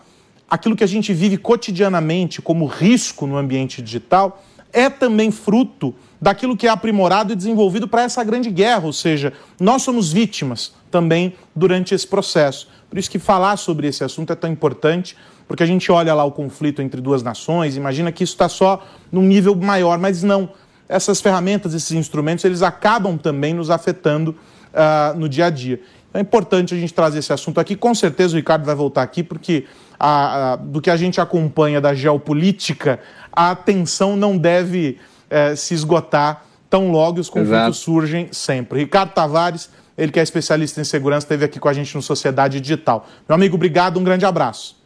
aquilo 0.49 0.77
que 0.77 0.83
a 0.83 0.87
gente 0.87 1.13
vive 1.13 1.37
cotidianamente 1.37 2.41
como 2.41 2.65
risco 2.65 3.27
no 3.27 3.37
ambiente 3.37 3.81
digital 3.81 4.41
é 4.71 4.89
também 4.89 5.31
fruto 5.31 5.93
daquilo 6.21 6.57
que 6.57 6.67
é 6.67 6.69
aprimorado 6.69 7.33
e 7.33 7.35
desenvolvido 7.35 7.87
para 7.87 8.03
essa 8.03 8.23
grande 8.23 8.49
guerra, 8.49 8.85
ou 8.85 8.93
seja, 8.93 9.33
nós 9.59 9.81
somos 9.81 10.11
vítimas 10.11 10.73
também 10.91 11.35
durante 11.55 11.93
esse 11.93 12.05
processo. 12.05 12.67
Por 12.89 12.97
isso 12.97 13.09
que 13.09 13.19
falar 13.19 13.57
sobre 13.57 13.87
esse 13.87 14.03
assunto 14.03 14.33
é 14.33 14.35
tão 14.35 14.51
importante, 14.51 15.15
porque 15.47 15.63
a 15.63 15.65
gente 15.65 15.91
olha 15.91 16.13
lá 16.13 16.23
o 16.23 16.31
conflito 16.31 16.81
entre 16.81 16.99
duas 16.99 17.23
nações, 17.23 17.77
imagina 17.77 18.11
que 18.11 18.23
isso 18.23 18.33
está 18.33 18.49
só 18.49 18.85
num 19.11 19.23
nível 19.23 19.55
maior, 19.55 19.97
mas 19.97 20.23
não. 20.23 20.49
Essas 20.87 21.21
ferramentas, 21.21 21.73
esses 21.73 21.91
instrumentos, 21.91 22.43
eles 22.43 22.63
acabam 22.63 23.17
também 23.17 23.53
nos 23.53 23.69
afetando 23.69 24.35
uh, 24.73 25.17
no 25.17 25.29
dia 25.29 25.45
a 25.45 25.49
dia. 25.49 25.79
É 26.11 26.19
importante 26.19 26.73
a 26.73 26.77
gente 26.77 26.91
trazer 26.93 27.19
esse 27.19 27.31
assunto 27.31 27.59
aqui. 27.59 27.75
Com 27.75 27.93
certeza 27.93 28.33
o 28.33 28.37
Ricardo 28.37 28.65
vai 28.65 28.73
voltar 28.73 29.03
aqui, 29.03 29.21
porque 29.21 29.65
a, 29.99 30.53
a, 30.53 30.55
do 30.55 30.81
que 30.81 30.89
a 30.89 30.97
gente 30.97 31.21
acompanha 31.21 31.79
da 31.79 31.93
geopolítica, 31.93 32.99
a 33.31 33.51
atenção 33.51 34.15
não 34.15 34.35
deve 34.35 34.97
é, 35.29 35.55
se 35.55 35.73
esgotar 35.73 36.45
tão 36.69 36.91
logo 36.91 37.17
e 37.17 37.21
os 37.21 37.29
conflitos 37.29 37.57
Exato. 37.57 37.73
surgem 37.73 38.29
sempre. 38.31 38.79
Ricardo 38.79 39.11
Tavares, 39.11 39.69
ele 39.97 40.11
que 40.11 40.19
é 40.19 40.23
especialista 40.23 40.79
em 40.79 40.83
segurança, 40.83 41.25
esteve 41.25 41.45
aqui 41.45 41.59
com 41.59 41.67
a 41.67 41.73
gente 41.73 41.95
no 41.95 42.01
Sociedade 42.01 42.59
Digital. 42.59 43.07
Meu 43.27 43.35
amigo, 43.35 43.55
obrigado, 43.55 43.99
um 43.99 44.03
grande 44.03 44.25
abraço. 44.25 44.77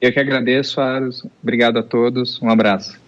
Eu 0.00 0.12
que 0.12 0.18
agradeço, 0.18 0.80
Aros. 0.80 1.24
Obrigado 1.42 1.78
a 1.78 1.82
todos, 1.82 2.40
um 2.42 2.50
abraço. 2.50 3.00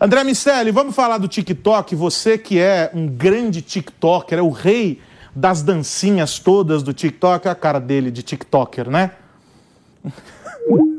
André 0.00 0.22
Miceli, 0.22 0.70
vamos 0.70 0.94
falar 0.94 1.18
do 1.18 1.26
TikTok. 1.26 1.96
Você 1.96 2.38
que 2.38 2.58
é 2.60 2.88
um 2.94 3.08
grande 3.08 3.60
TikToker, 3.60 4.38
é 4.38 4.42
o 4.42 4.50
rei 4.50 5.00
das 5.34 5.60
dancinhas 5.60 6.38
todas 6.38 6.84
do 6.84 6.92
TikTok, 6.92 7.48
é 7.48 7.50
a 7.50 7.54
cara 7.54 7.80
dele 7.80 8.10
de 8.10 8.22
TikToker, 8.22 8.88
né? 8.88 9.10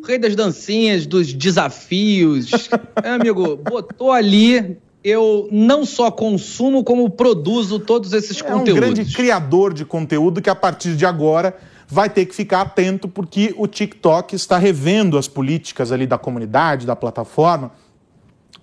Rei 0.06 0.18
das 0.18 0.36
dancinhas, 0.36 1.06
dos 1.06 1.34
desafios. 1.34 2.70
é, 3.04 3.10
amigo, 3.10 3.58
botou 3.58 4.12
ali. 4.12 4.78
Eu 5.04 5.48
não 5.52 5.86
só 5.86 6.12
consumo, 6.12 6.84
como 6.84 7.10
produzo 7.10 7.80
todos 7.80 8.12
esses 8.12 8.42
é 8.42 8.44
conteúdos. 8.44 8.70
É 8.70 8.72
um 8.74 8.94
grande 8.94 9.14
criador 9.14 9.74
de 9.74 9.86
conteúdo 9.86 10.42
que, 10.42 10.50
a 10.50 10.56
partir 10.56 10.96
de 10.96 11.06
agora, 11.06 11.56
vai 11.88 12.10
ter 12.10 12.26
que 12.26 12.36
ficar 12.36 12.62
atento, 12.62 13.08
porque 13.08 13.54
o 13.58 13.66
TikTok 13.66 14.36
está 14.36 14.58
revendo 14.58 15.18
as 15.18 15.28
políticas 15.28 15.92
ali 15.92 16.06
da 16.06 16.18
comunidade, 16.18 16.86
da 16.86 16.96
plataforma, 16.96 17.72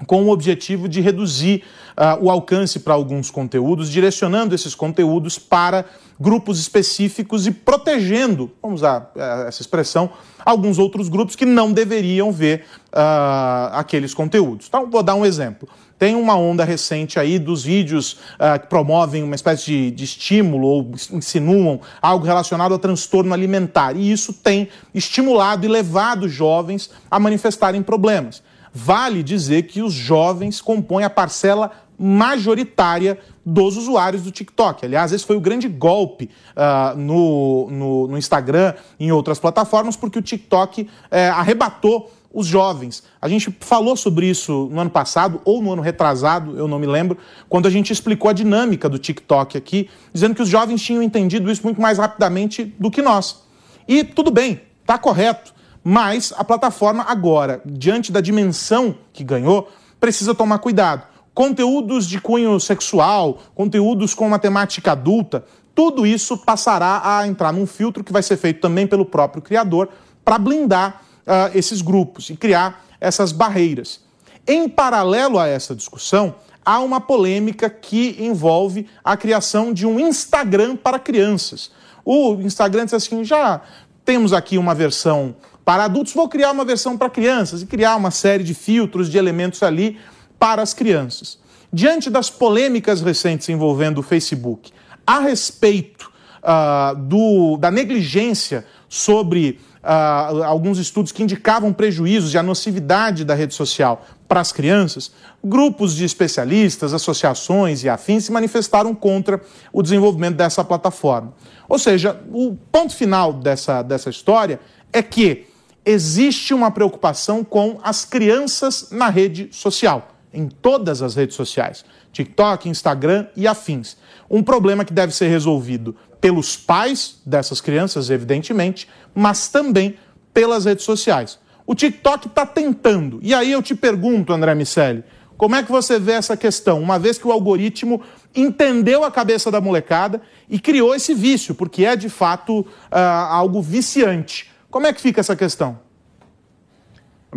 com 0.06 0.24
o 0.24 0.30
objetivo 0.30 0.88
de 0.88 1.00
reduzir 1.00 1.62
uh, 1.96 2.24
o 2.24 2.30
alcance 2.30 2.80
para 2.80 2.94
alguns 2.94 3.30
conteúdos, 3.30 3.90
direcionando 3.90 4.54
esses 4.54 4.74
conteúdos 4.74 5.38
para 5.38 5.86
grupos 6.18 6.58
específicos 6.58 7.46
e 7.46 7.50
protegendo, 7.50 8.50
vamos 8.62 8.80
usar 8.80 9.12
uh, 9.14 9.48
essa 9.48 9.62
expressão, 9.62 10.10
alguns 10.44 10.78
outros 10.78 11.08
grupos 11.08 11.36
que 11.36 11.44
não 11.44 11.72
deveriam 11.72 12.32
ver 12.32 12.64
uh, 12.88 13.72
aqueles 13.72 14.14
conteúdos. 14.14 14.66
Então, 14.68 14.90
vou 14.90 15.02
dar 15.02 15.14
um 15.14 15.24
exemplo. 15.24 15.68
Tem 15.98 16.14
uma 16.14 16.36
onda 16.36 16.62
recente 16.62 17.18
aí 17.18 17.38
dos 17.38 17.64
vídeos 17.64 18.12
uh, 18.34 18.60
que 18.60 18.66
promovem 18.66 19.22
uma 19.22 19.34
espécie 19.34 19.64
de, 19.64 19.90
de, 19.90 20.04
estímulo 20.04 20.66
ou 20.66 20.92
insinuam 21.10 21.80
algo 22.02 22.26
relacionado 22.26 22.72
ao 22.72 22.78
transtorno 22.78 23.32
alimentar. 23.32 23.96
E 23.96 24.12
isso 24.12 24.32
tem 24.32 24.68
estimulado 24.94 25.64
e 25.64 25.68
levado 25.68 26.28
jovens 26.28 26.90
a 27.10 27.18
manifestarem 27.18 27.82
problemas. 27.82 28.42
Vale 28.78 29.22
dizer 29.22 29.62
que 29.62 29.80
os 29.80 29.94
jovens 29.94 30.60
compõem 30.60 31.02
a 31.02 31.08
parcela 31.08 31.70
majoritária 31.98 33.18
dos 33.44 33.74
usuários 33.74 34.22
do 34.22 34.30
TikTok. 34.30 34.84
Aliás, 34.84 35.12
esse 35.12 35.24
foi 35.24 35.34
o 35.34 35.40
grande 35.40 35.66
golpe 35.66 36.28
uh, 36.54 36.94
no, 36.94 37.70
no, 37.70 38.06
no, 38.08 38.18
Instagram 38.18 38.74
e 39.00 39.06
em 39.06 39.12
outras 39.12 39.38
plataformas, 39.38 39.96
porque 39.96 40.18
o 40.18 40.22
TikTok 40.22 40.82
uh, 40.82 40.88
arrebatou 41.36 42.12
os 42.30 42.46
jovens. 42.46 43.02
A 43.18 43.30
gente 43.30 43.50
falou 43.60 43.96
sobre 43.96 44.26
isso 44.26 44.68
no 44.70 44.78
ano 44.78 44.90
passado 44.90 45.40
ou 45.42 45.62
no 45.62 45.72
ano 45.72 45.80
retrasado, 45.80 46.58
eu 46.58 46.68
não 46.68 46.78
me 46.78 46.86
lembro, 46.86 47.16
quando 47.48 47.64
a 47.64 47.70
gente 47.70 47.94
explicou 47.94 48.28
a 48.28 48.34
dinâmica 48.34 48.90
do 48.90 48.98
TikTok 48.98 49.56
aqui, 49.56 49.88
dizendo 50.12 50.34
que 50.34 50.42
os 50.42 50.50
jovens 50.50 50.82
tinham 50.82 51.02
entendido 51.02 51.50
isso 51.50 51.62
muito 51.64 51.80
mais 51.80 51.96
rapidamente 51.96 52.62
do 52.78 52.90
que 52.90 53.00
nós. 53.00 53.42
E 53.88 54.04
tudo 54.04 54.30
bem, 54.30 54.60
está 54.82 54.98
correto. 54.98 55.55
Mas 55.88 56.34
a 56.36 56.42
plataforma 56.42 57.04
agora, 57.06 57.62
diante 57.64 58.10
da 58.10 58.20
dimensão 58.20 58.96
que 59.12 59.22
ganhou, 59.22 59.70
precisa 60.00 60.34
tomar 60.34 60.58
cuidado. 60.58 61.04
Conteúdos 61.32 62.08
de 62.08 62.20
cunho 62.20 62.58
sexual, 62.58 63.38
conteúdos 63.54 64.12
com 64.12 64.26
uma 64.26 64.40
temática 64.40 64.90
adulta, 64.90 65.44
tudo 65.76 66.04
isso 66.04 66.38
passará 66.38 67.02
a 67.04 67.28
entrar 67.28 67.52
num 67.52 67.68
filtro 67.68 68.02
que 68.02 68.12
vai 68.12 68.20
ser 68.20 68.36
feito 68.36 68.60
também 68.60 68.84
pelo 68.84 69.04
próprio 69.04 69.40
criador 69.40 69.88
para 70.24 70.40
blindar 70.40 71.02
uh, 71.24 71.56
esses 71.56 71.80
grupos 71.80 72.30
e 72.30 72.36
criar 72.36 72.84
essas 73.00 73.30
barreiras. 73.30 74.00
Em 74.44 74.68
paralelo 74.68 75.38
a 75.38 75.46
essa 75.46 75.72
discussão, 75.72 76.34
há 76.64 76.80
uma 76.80 77.00
polêmica 77.00 77.70
que 77.70 78.16
envolve 78.18 78.88
a 79.04 79.16
criação 79.16 79.72
de 79.72 79.86
um 79.86 80.00
Instagram 80.00 80.74
para 80.74 80.98
crianças. 80.98 81.70
O 82.04 82.34
Instagram 82.40 82.86
diz 82.86 82.94
assim: 82.94 83.22
já 83.22 83.60
temos 84.04 84.32
aqui 84.32 84.58
uma 84.58 84.74
versão 84.74 85.36
para 85.66 85.82
adultos, 85.82 86.14
vou 86.14 86.28
criar 86.28 86.52
uma 86.52 86.64
versão 86.64 86.96
para 86.96 87.10
crianças 87.10 87.60
e 87.60 87.66
criar 87.66 87.96
uma 87.96 88.12
série 88.12 88.44
de 88.44 88.54
filtros, 88.54 89.10
de 89.10 89.18
elementos 89.18 89.64
ali 89.64 89.98
para 90.38 90.62
as 90.62 90.72
crianças. 90.72 91.40
Diante 91.72 92.08
das 92.08 92.30
polêmicas 92.30 93.00
recentes 93.00 93.48
envolvendo 93.48 93.98
o 93.98 94.02
Facebook, 94.02 94.70
a 95.04 95.18
respeito 95.18 96.08
uh, 96.38 96.94
do, 96.94 97.56
da 97.56 97.68
negligência 97.68 98.64
sobre 98.88 99.58
uh, 99.82 100.44
alguns 100.44 100.78
estudos 100.78 101.10
que 101.10 101.24
indicavam 101.24 101.72
prejuízos 101.72 102.32
e 102.32 102.38
a 102.38 102.44
nocividade 102.44 103.24
da 103.24 103.34
rede 103.34 103.52
social 103.52 104.06
para 104.28 104.40
as 104.40 104.52
crianças, 104.52 105.10
grupos 105.42 105.96
de 105.96 106.04
especialistas, 106.04 106.94
associações 106.94 107.82
e 107.82 107.88
afins 107.88 108.26
se 108.26 108.30
manifestaram 108.30 108.94
contra 108.94 109.40
o 109.72 109.82
desenvolvimento 109.82 110.36
dessa 110.36 110.62
plataforma. 110.62 111.34
Ou 111.68 111.76
seja, 111.76 112.20
o 112.32 112.56
ponto 112.70 112.94
final 112.94 113.32
dessa, 113.32 113.82
dessa 113.82 114.10
história 114.10 114.60
é 114.92 115.02
que 115.02 115.55
existe 115.86 116.52
uma 116.52 116.72
preocupação 116.72 117.44
com 117.44 117.78
as 117.82 118.04
crianças 118.04 118.88
na 118.90 119.08
rede 119.08 119.48
social, 119.52 120.08
em 120.34 120.48
todas 120.48 121.00
as 121.00 121.14
redes 121.14 121.36
sociais, 121.36 121.84
TikTok, 122.12 122.68
Instagram 122.68 123.28
e 123.36 123.46
afins. 123.46 123.96
Um 124.28 124.42
problema 124.42 124.84
que 124.84 124.92
deve 124.92 125.14
ser 125.14 125.28
resolvido 125.28 125.94
pelos 126.20 126.56
pais 126.56 127.20
dessas 127.24 127.60
crianças, 127.60 128.10
evidentemente, 128.10 128.88
mas 129.14 129.48
também 129.48 129.96
pelas 130.34 130.64
redes 130.64 130.84
sociais. 130.84 131.38
O 131.64 131.74
TikTok 131.74 132.26
está 132.26 132.44
tentando. 132.44 133.20
E 133.22 133.32
aí 133.32 133.52
eu 133.52 133.62
te 133.62 133.74
pergunto, 133.74 134.32
André 134.32 134.54
Miceli, 134.54 135.04
como 135.36 135.54
é 135.54 135.62
que 135.62 135.70
você 135.70 135.98
vê 136.00 136.12
essa 136.12 136.36
questão, 136.36 136.80
uma 136.80 136.98
vez 136.98 137.18
que 137.18 137.28
o 137.28 137.32
algoritmo 137.32 138.00
entendeu 138.34 139.04
a 139.04 139.10
cabeça 139.10 139.50
da 139.50 139.60
molecada 139.60 140.20
e 140.48 140.58
criou 140.58 140.94
esse 140.94 141.14
vício, 141.14 141.54
porque 141.54 141.84
é 141.84 141.94
de 141.94 142.08
fato 142.08 142.60
uh, 142.60 142.66
algo 142.90 143.60
viciante. 143.60 144.50
Como 144.70 144.86
é 144.86 144.92
que 144.92 145.00
fica 145.00 145.20
essa 145.20 145.36
questão? 145.36 145.78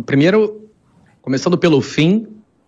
Primeiro, 0.04 0.68
começando 1.22 1.56
pelo 1.56 1.80
fim, 1.80 2.26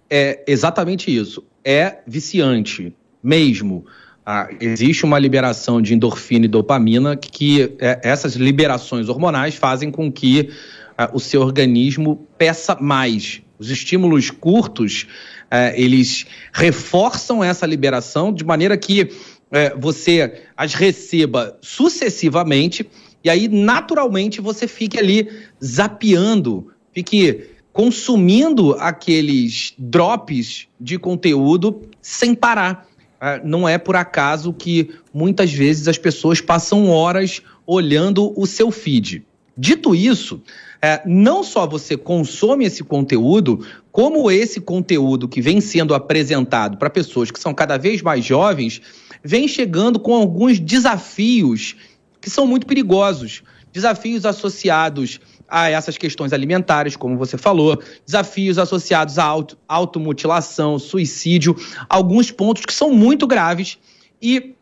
é 0.09 0.43
exatamente 0.47 1.15
isso. 1.15 1.45
É 1.65 1.99
viciante 2.07 2.95
mesmo. 3.23 3.87
Ah, 4.25 4.49
existe 4.61 5.05
uma 5.05 5.19
liberação 5.19 5.83
de 5.83 5.95
endorfina 5.95 6.45
e 6.45 6.49
dopamina 6.49 7.17
que 7.17 7.75
é, 7.81 8.01
essas 8.05 8.35
liberações 8.35 9.09
hormonais 9.09 9.55
fazem 9.55 9.91
com 9.91 10.13
que 10.13 10.51
ah, 10.97 11.11
o 11.13 11.19
seu 11.19 11.41
organismo 11.41 12.27
peça 12.39 12.77
mais. 12.81 13.43
Os 13.59 13.71
estímulos 13.71 14.31
curtos, 14.31 15.07
ah, 15.51 15.73
eles 15.75 16.27
reforçam 16.53 17.43
essa 17.43 17.67
liberação 17.67 18.33
de 18.33 18.45
maneira 18.45 18.77
que 18.77 19.11
eh, 19.53 19.75
você 19.77 20.45
as 20.57 20.73
receba 20.73 21.59
sucessivamente 21.61 22.89
e 23.25 23.31
aí, 23.31 23.49
naturalmente, 23.49 24.41
você 24.41 24.67
fica 24.67 24.99
ali 24.99 25.29
zapeando 25.63 26.73
fique 26.93 27.49
consumindo 27.73 28.75
aqueles 28.75 29.73
drops 29.79 30.69
de 30.79 30.99
conteúdo 30.99 31.81
sem 32.01 32.35
parar. 32.35 32.87
É, 33.21 33.41
não 33.43 33.69
é 33.69 33.79
por 33.79 33.97
acaso 33.97 34.53
que 34.53 34.91
muitas 35.13 35.53
vezes 35.53 35.89
as 35.89 35.97
pessoas 35.97 36.41
passam 36.41 36.89
horas 36.91 37.41
olhando 37.67 38.39
o 38.39 38.47
seu 38.47 38.71
feed. 38.71 39.25
Dito 39.57 39.95
isso, 39.95 40.43
é, 40.81 41.01
não 41.07 41.43
só 41.43 41.67
você 41.67 41.97
consome 41.97 42.65
esse 42.65 42.83
conteúdo, 42.83 43.65
como 43.91 44.31
esse 44.31 44.61
conteúdo 44.61 45.29
que 45.29 45.41
vem 45.41 45.61
sendo 45.61 45.95
apresentado 45.95 46.77
para 46.77 46.91
pessoas 46.91 47.31
que 47.31 47.39
são 47.39 47.55
cada 47.55 47.79
vez 47.79 48.03
mais 48.03 48.25
jovens, 48.25 48.83
vem 49.23 49.47
chegando 49.47 50.01
com 50.01 50.15
alguns 50.15 50.59
desafios 50.59 51.77
que 52.23 52.31
são 52.31 52.47
muito 52.47 52.67
perigosos. 52.67 53.43
Desafios 53.73 54.25
associados 54.25 55.21
a 55.49 55.69
essas 55.69 55.99
questões 55.99 56.33
alimentares, 56.33 56.97
como 56.97 57.19
você 57.19 57.37
falou, 57.37 57.83
desafios 58.07 58.59
associados 58.59 59.19
à 59.19 59.25
auto, 59.25 59.59
automutilação, 59.69 60.79
suicídio, 60.79 61.55
alguns 61.89 62.31
pontos 62.31 62.65
que 62.65 62.73
são 62.73 62.91
muito 62.91 63.27
graves 63.27 63.79
e 64.21 64.55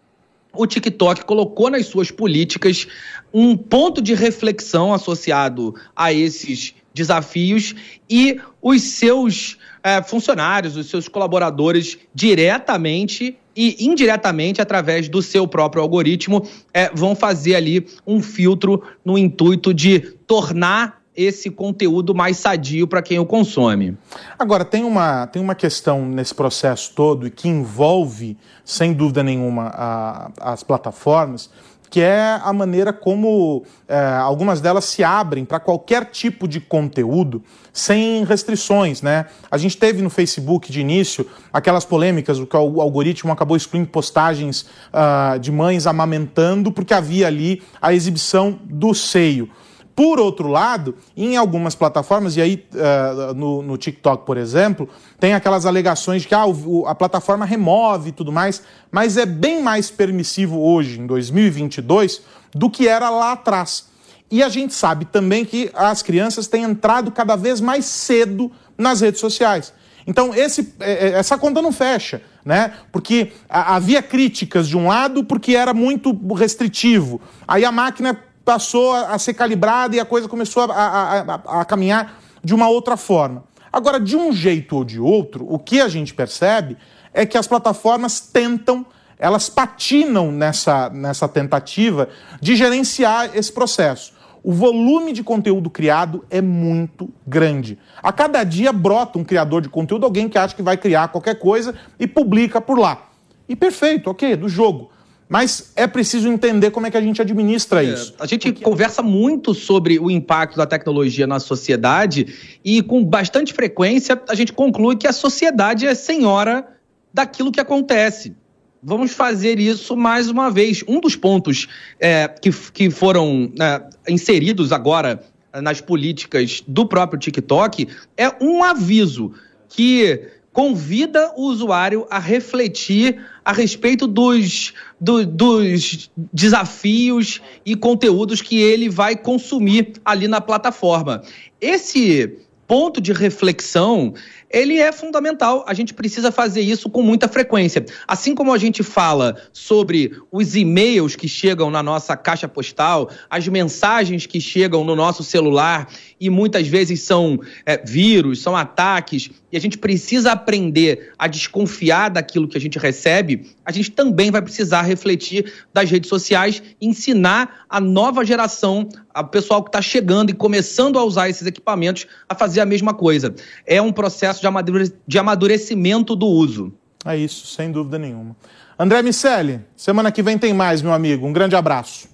o 0.52 0.66
TikTok 0.66 1.24
colocou 1.24 1.70
nas 1.70 1.86
suas 1.86 2.10
políticas 2.10 2.88
um 3.32 3.56
ponto 3.56 4.02
de 4.02 4.14
reflexão 4.14 4.92
associado 4.92 5.74
a 5.94 6.12
esses 6.12 6.74
desafios 6.92 7.74
e 8.08 8.40
os 8.60 8.82
seus 8.82 9.58
é, 9.82 10.02
funcionários, 10.02 10.76
os 10.76 10.88
seus 10.88 11.08
colaboradores, 11.08 11.98
diretamente 12.14 13.36
e 13.56 13.84
indiretamente, 13.84 14.60
através 14.60 15.08
do 15.08 15.22
seu 15.22 15.46
próprio 15.46 15.82
algoritmo, 15.82 16.46
é, 16.72 16.90
vão 16.94 17.14
fazer 17.14 17.56
ali 17.56 17.86
um 18.06 18.22
filtro 18.22 18.82
no 19.04 19.18
intuito 19.18 19.74
de 19.74 20.00
tornar 20.26 21.00
esse 21.16 21.50
conteúdo 21.50 22.14
mais 22.14 22.36
sadio 22.36 22.86
para 22.86 23.02
quem 23.02 23.18
o 23.18 23.26
consome. 23.26 23.96
Agora, 24.38 24.64
tem 24.64 24.84
uma, 24.84 25.26
tem 25.26 25.42
uma 25.42 25.54
questão 25.54 26.06
nesse 26.06 26.34
processo 26.34 26.92
todo 26.94 27.26
e 27.26 27.30
que 27.30 27.48
envolve, 27.48 28.36
sem 28.64 28.92
dúvida 28.92 29.22
nenhuma, 29.22 29.70
a, 29.74 30.30
as 30.40 30.62
plataformas, 30.62 31.50
que 31.90 32.00
é 32.00 32.40
a 32.42 32.52
maneira 32.52 32.92
como 32.92 33.64
é, 33.88 33.98
algumas 33.98 34.60
delas 34.60 34.84
se 34.84 35.02
abrem 35.02 35.44
para 35.44 35.58
qualquer 35.58 36.06
tipo 36.06 36.46
de 36.46 36.60
conteúdo 36.60 37.42
sem 37.72 38.24
restrições, 38.24 39.02
né? 39.02 39.26
A 39.50 39.58
gente 39.58 39.76
teve 39.76 40.00
no 40.00 40.08
Facebook 40.08 40.70
de 40.70 40.80
início 40.80 41.26
aquelas 41.52 41.84
polêmicas, 41.84 42.38
o 42.38 42.46
que 42.46 42.56
o 42.56 42.80
algoritmo 42.80 43.32
acabou 43.32 43.56
excluindo 43.56 43.88
postagens 43.88 44.62
uh, 44.92 45.38
de 45.38 45.50
mães 45.50 45.86
amamentando 45.86 46.70
porque 46.70 46.94
havia 46.94 47.26
ali 47.26 47.62
a 47.82 47.92
exibição 47.92 48.58
do 48.64 48.94
seio. 48.94 49.50
Por 49.94 50.18
outro 50.18 50.48
lado, 50.48 50.94
em 51.16 51.36
algumas 51.36 51.74
plataformas, 51.74 52.36
e 52.36 52.40
aí 52.40 52.66
uh, 52.74 53.34
no, 53.34 53.60
no, 53.60 53.76
TikTok, 53.76 54.24
por 54.24 54.36
exemplo, 54.36 54.88
tem 55.18 55.34
aquelas 55.34 55.66
alegações 55.66 56.22
de 56.22 56.28
que 56.28 56.34
ah, 56.34 56.46
o, 56.46 56.86
a 56.86 56.94
plataforma 56.94 57.44
remove 57.44 58.08
e 58.08 58.12
tudo 58.12 58.32
mais, 58.32 58.62
mas 58.90 59.16
é 59.16 59.26
bem 59.26 59.62
mais 59.62 59.90
permissivo 59.90 60.58
hoje, 60.60 61.00
em 61.00 61.06
2022, 61.06 62.22
do 62.54 62.70
que 62.70 62.88
era 62.88 63.10
lá 63.10 63.32
atrás. 63.32 63.90
E 64.30 64.42
a 64.42 64.48
gente 64.48 64.72
sabe 64.72 65.04
também 65.04 65.44
que 65.44 65.70
as 65.74 66.02
crianças 66.02 66.46
têm 66.46 66.62
entrado 66.62 67.10
cada 67.10 67.34
vez 67.34 67.60
mais 67.60 67.84
cedo 67.84 68.50
nas 68.78 69.00
redes 69.00 69.20
sociais. 69.20 69.72
Então, 70.06 70.34
esse, 70.34 70.74
é, 70.80 71.08
é, 71.08 71.10
essa 71.12 71.36
conta 71.36 71.60
não 71.60 71.72
fecha, 71.72 72.22
né? 72.44 72.72
Porque 72.90 73.32
havia 73.48 74.02
críticas 74.02 74.68
de 74.68 74.76
um 74.76 74.86
lado 74.86 75.24
porque 75.24 75.54
era 75.54 75.74
muito 75.74 76.12
restritivo. 76.34 77.20
Aí 77.46 77.64
a 77.64 77.72
máquina 77.72 78.18
passou 78.50 78.92
a, 78.92 79.16
ser 79.16 79.34
calibrada 79.34 79.94
e 79.94 80.00
a 80.00 80.04
coisa 80.04 80.26
começou 80.26 80.64
a, 80.64 80.74
a, 80.74 81.60
a 81.60 81.64
caminhar 81.64 82.20
de 82.42 82.52
uma 82.52 82.68
outra 82.68 82.96
forma. 82.96 83.44
Agora, 83.72 84.00
de 84.00 84.16
um 84.16 84.32
jeito 84.32 84.74
ou 84.74 84.84
de 84.84 84.98
outro, 84.98 85.46
o 85.48 85.56
que 85.56 85.80
a 85.80 85.86
gente 85.86 86.12
percebe 86.12 86.76
é 87.14 87.24
que 87.24 87.38
as 87.38 87.46
plataformas 87.46 88.18
tentam, 88.18 88.84
elas 89.20 89.48
patinam 89.48 90.32
nessa, 90.32 90.90
nessa 90.90 91.28
tentativa 91.28 92.08
de 92.40 92.56
gerenciar 92.56 93.30
esse 93.36 93.52
processo. 93.52 94.14
O 94.42 94.52
volume 94.52 95.12
de 95.12 95.22
conteúdo 95.22 95.70
criado 95.70 96.24
é 96.28 96.40
muito 96.40 97.08
grande. 97.24 97.78
A 98.02 98.12
cada 98.12 98.42
dia 98.42 98.72
brota 98.72 99.16
um 99.16 99.22
criador 99.22 99.62
de 99.62 99.68
conteúdo, 99.68 100.04
alguém 100.04 100.28
que 100.28 100.36
acha 100.36 100.56
que 100.56 100.62
vai 100.62 100.76
criar 100.76 101.06
qualquer 101.06 101.38
coisa 101.38 101.72
e 102.00 102.06
publica 102.08 102.60
por 102.60 102.76
lá. 102.76 103.10
E 103.48 103.54
perfeito, 103.54 104.10
ok, 104.10 104.34
do 104.34 104.48
jogo. 104.48 104.90
Mas 105.30 105.70
é 105.76 105.86
preciso 105.86 106.26
entender 106.28 106.72
como 106.72 106.88
é 106.88 106.90
que 106.90 106.96
a 106.96 107.00
gente 107.00 107.22
administra 107.22 107.84
é, 107.84 107.86
isso. 107.86 108.12
A 108.18 108.26
gente 108.26 108.50
Porque... 108.50 108.64
conversa 108.64 109.00
muito 109.00 109.54
sobre 109.54 109.96
o 109.96 110.10
impacto 110.10 110.56
da 110.56 110.66
tecnologia 110.66 111.24
na 111.24 111.38
sociedade 111.38 112.58
e, 112.64 112.82
com 112.82 113.04
bastante 113.04 113.54
frequência, 113.54 114.20
a 114.28 114.34
gente 114.34 114.52
conclui 114.52 114.96
que 114.96 115.06
a 115.06 115.12
sociedade 115.12 115.86
é 115.86 115.94
senhora 115.94 116.66
daquilo 117.14 117.52
que 117.52 117.60
acontece. 117.60 118.34
Vamos 118.82 119.12
fazer 119.12 119.60
isso 119.60 119.96
mais 119.96 120.28
uma 120.28 120.50
vez. 120.50 120.82
Um 120.88 120.98
dos 120.98 121.14
pontos 121.14 121.68
é, 122.00 122.26
que, 122.26 122.50
que 122.72 122.90
foram 122.90 123.52
é, 123.60 124.12
inseridos 124.12 124.72
agora 124.72 125.22
nas 125.62 125.80
políticas 125.80 126.60
do 126.66 126.84
próprio 126.84 127.20
TikTok 127.20 127.86
é 128.16 128.32
um 128.40 128.64
aviso 128.64 129.32
que 129.68 130.28
convida 130.52 131.32
o 131.36 131.44
usuário 131.44 132.06
a 132.10 132.18
refletir 132.18 133.24
a 133.44 133.52
respeito 133.52 134.06
dos, 134.06 134.72
do, 135.00 135.24
dos 135.24 136.10
desafios 136.32 137.40
e 137.64 137.76
conteúdos 137.76 138.42
que 138.42 138.60
ele 138.60 138.88
vai 138.88 139.16
consumir 139.16 139.92
ali 140.04 140.26
na 140.26 140.40
plataforma. 140.40 141.22
Esse 141.60 142.38
ponto 142.66 143.00
de 143.00 143.12
reflexão 143.12 144.14
ele 144.50 144.78
é 144.78 144.90
fundamental. 144.90 145.64
A 145.66 145.72
gente 145.72 145.94
precisa 145.94 146.32
fazer 146.32 146.60
isso 146.60 146.90
com 146.90 147.02
muita 147.02 147.28
frequência. 147.28 147.84
Assim 148.06 148.34
como 148.34 148.52
a 148.52 148.58
gente 148.58 148.82
fala 148.82 149.36
sobre 149.52 150.12
os 150.30 150.56
e-mails 150.56 151.14
que 151.14 151.28
chegam 151.28 151.70
na 151.70 151.82
nossa 151.82 152.16
caixa 152.16 152.48
postal, 152.48 153.08
as 153.28 153.46
mensagens 153.46 154.26
que 154.26 154.40
chegam 154.40 154.84
no 154.84 154.96
nosso 154.96 155.22
celular 155.22 155.88
e 156.20 156.28
muitas 156.28 156.66
vezes 156.66 157.02
são 157.02 157.40
é, 157.64 157.78
vírus, 157.78 158.42
são 158.42 158.56
ataques, 158.56 159.30
e 159.52 159.56
a 159.56 159.60
gente 159.60 159.78
precisa 159.78 160.32
aprender 160.32 161.12
a 161.18 161.26
desconfiar 161.26 162.08
daquilo 162.10 162.46
que 162.46 162.56
a 162.56 162.60
gente 162.60 162.78
recebe, 162.78 163.50
a 163.64 163.72
gente 163.72 163.90
também 163.90 164.30
vai 164.30 164.42
precisar 164.42 164.82
refletir 164.82 165.52
das 165.72 165.90
redes 165.90 166.08
sociais, 166.08 166.62
ensinar 166.80 167.64
a 167.68 167.80
nova 167.80 168.24
geração, 168.24 168.88
a 169.12 169.24
pessoal 169.24 169.62
que 169.62 169.68
está 169.68 169.82
chegando 169.82 170.30
e 170.30 170.34
começando 170.34 170.98
a 170.98 171.04
usar 171.04 171.28
esses 171.28 171.46
equipamentos, 171.46 172.06
a 172.28 172.34
fazer 172.34 172.60
a 172.60 172.66
mesma 172.66 172.94
coisa. 172.94 173.34
É 173.66 173.80
um 173.82 173.92
processo 173.92 174.39
processo 174.40 174.94
de 175.06 175.18
amadurecimento 175.18 176.16
do 176.16 176.26
uso. 176.26 176.72
É 177.04 177.16
isso, 177.16 177.46
sem 177.46 177.70
dúvida 177.70 177.98
nenhuma. 177.98 178.36
André 178.78 179.02
Miceli, 179.02 179.60
semana 179.76 180.10
que 180.10 180.22
vem 180.22 180.38
tem 180.38 180.52
mais, 180.52 180.82
meu 180.82 180.92
amigo. 180.92 181.26
Um 181.26 181.32
grande 181.32 181.56
abraço. 181.56 182.08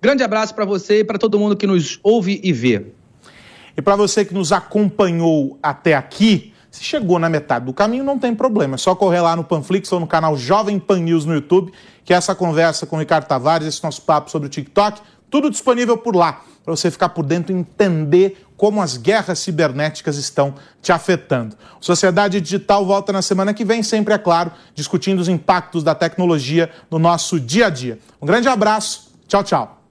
Grande 0.00 0.22
abraço 0.22 0.54
para 0.54 0.64
você 0.64 1.00
e 1.00 1.04
para 1.04 1.18
todo 1.18 1.38
mundo 1.38 1.56
que 1.56 1.66
nos 1.66 1.98
ouve 2.02 2.40
e 2.42 2.52
vê. 2.52 2.86
E 3.76 3.82
para 3.82 3.96
você 3.96 4.24
que 4.24 4.32
nos 4.32 4.52
acompanhou 4.52 5.58
até 5.62 5.94
aqui, 5.94 6.52
se 6.70 6.84
chegou 6.84 7.18
na 7.18 7.28
metade 7.28 7.64
do 7.64 7.72
caminho, 7.72 8.04
não 8.04 8.18
tem 8.18 8.34
problema. 8.34 8.74
É 8.74 8.78
só 8.78 8.94
correr 8.94 9.20
lá 9.20 9.34
no 9.34 9.42
Panflix 9.42 9.90
ou 9.92 9.98
no 9.98 10.06
canal 10.06 10.36
Jovem 10.36 10.78
Pan 10.78 11.00
News 11.00 11.24
no 11.24 11.34
YouTube, 11.34 11.72
que 12.04 12.12
é 12.12 12.16
essa 12.16 12.34
conversa 12.34 12.86
com 12.86 12.96
o 12.96 12.98
Ricardo 12.98 13.26
Tavares, 13.26 13.66
esse 13.66 13.82
nosso 13.82 14.02
papo 14.02 14.30
sobre 14.30 14.46
o 14.46 14.50
TikTok, 14.50 15.00
tudo 15.30 15.50
disponível 15.50 15.96
por 15.96 16.14
lá, 16.14 16.44
para 16.64 16.74
você 16.74 16.90
ficar 16.90 17.10
por 17.10 17.24
dentro 17.24 17.54
e 17.54 17.58
entender 17.58 18.44
como 18.56 18.80
as 18.80 18.96
guerras 18.96 19.38
cibernéticas 19.38 20.16
estão 20.16 20.54
te 20.80 20.92
afetando. 20.92 21.56
Sociedade 21.80 22.40
Digital 22.40 22.84
volta 22.86 23.12
na 23.12 23.22
semana 23.22 23.52
que 23.52 23.64
vem, 23.64 23.82
sempre 23.82 24.14
é 24.14 24.18
claro, 24.18 24.50
discutindo 24.74 25.20
os 25.20 25.28
impactos 25.28 25.82
da 25.82 25.94
tecnologia 25.94 26.70
no 26.90 26.98
nosso 26.98 27.38
dia 27.38 27.66
a 27.66 27.70
dia. 27.70 27.98
Um 28.20 28.26
grande 28.26 28.48
abraço, 28.48 29.12
tchau, 29.28 29.44
tchau. 29.44 29.82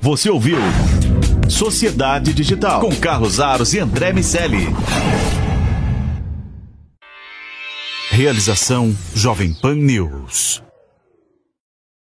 Você 0.00 0.28
ouviu 0.28 0.58
Sociedade 1.48 2.34
Digital 2.34 2.80
com 2.80 2.94
Carlos 2.96 3.40
Aros 3.40 3.72
e 3.72 3.78
André 3.78 4.12
Miscelli. 4.12 4.66
Realização 8.10 8.96
Jovem 9.14 9.52
Pan 9.52 9.74
News. 9.74 10.65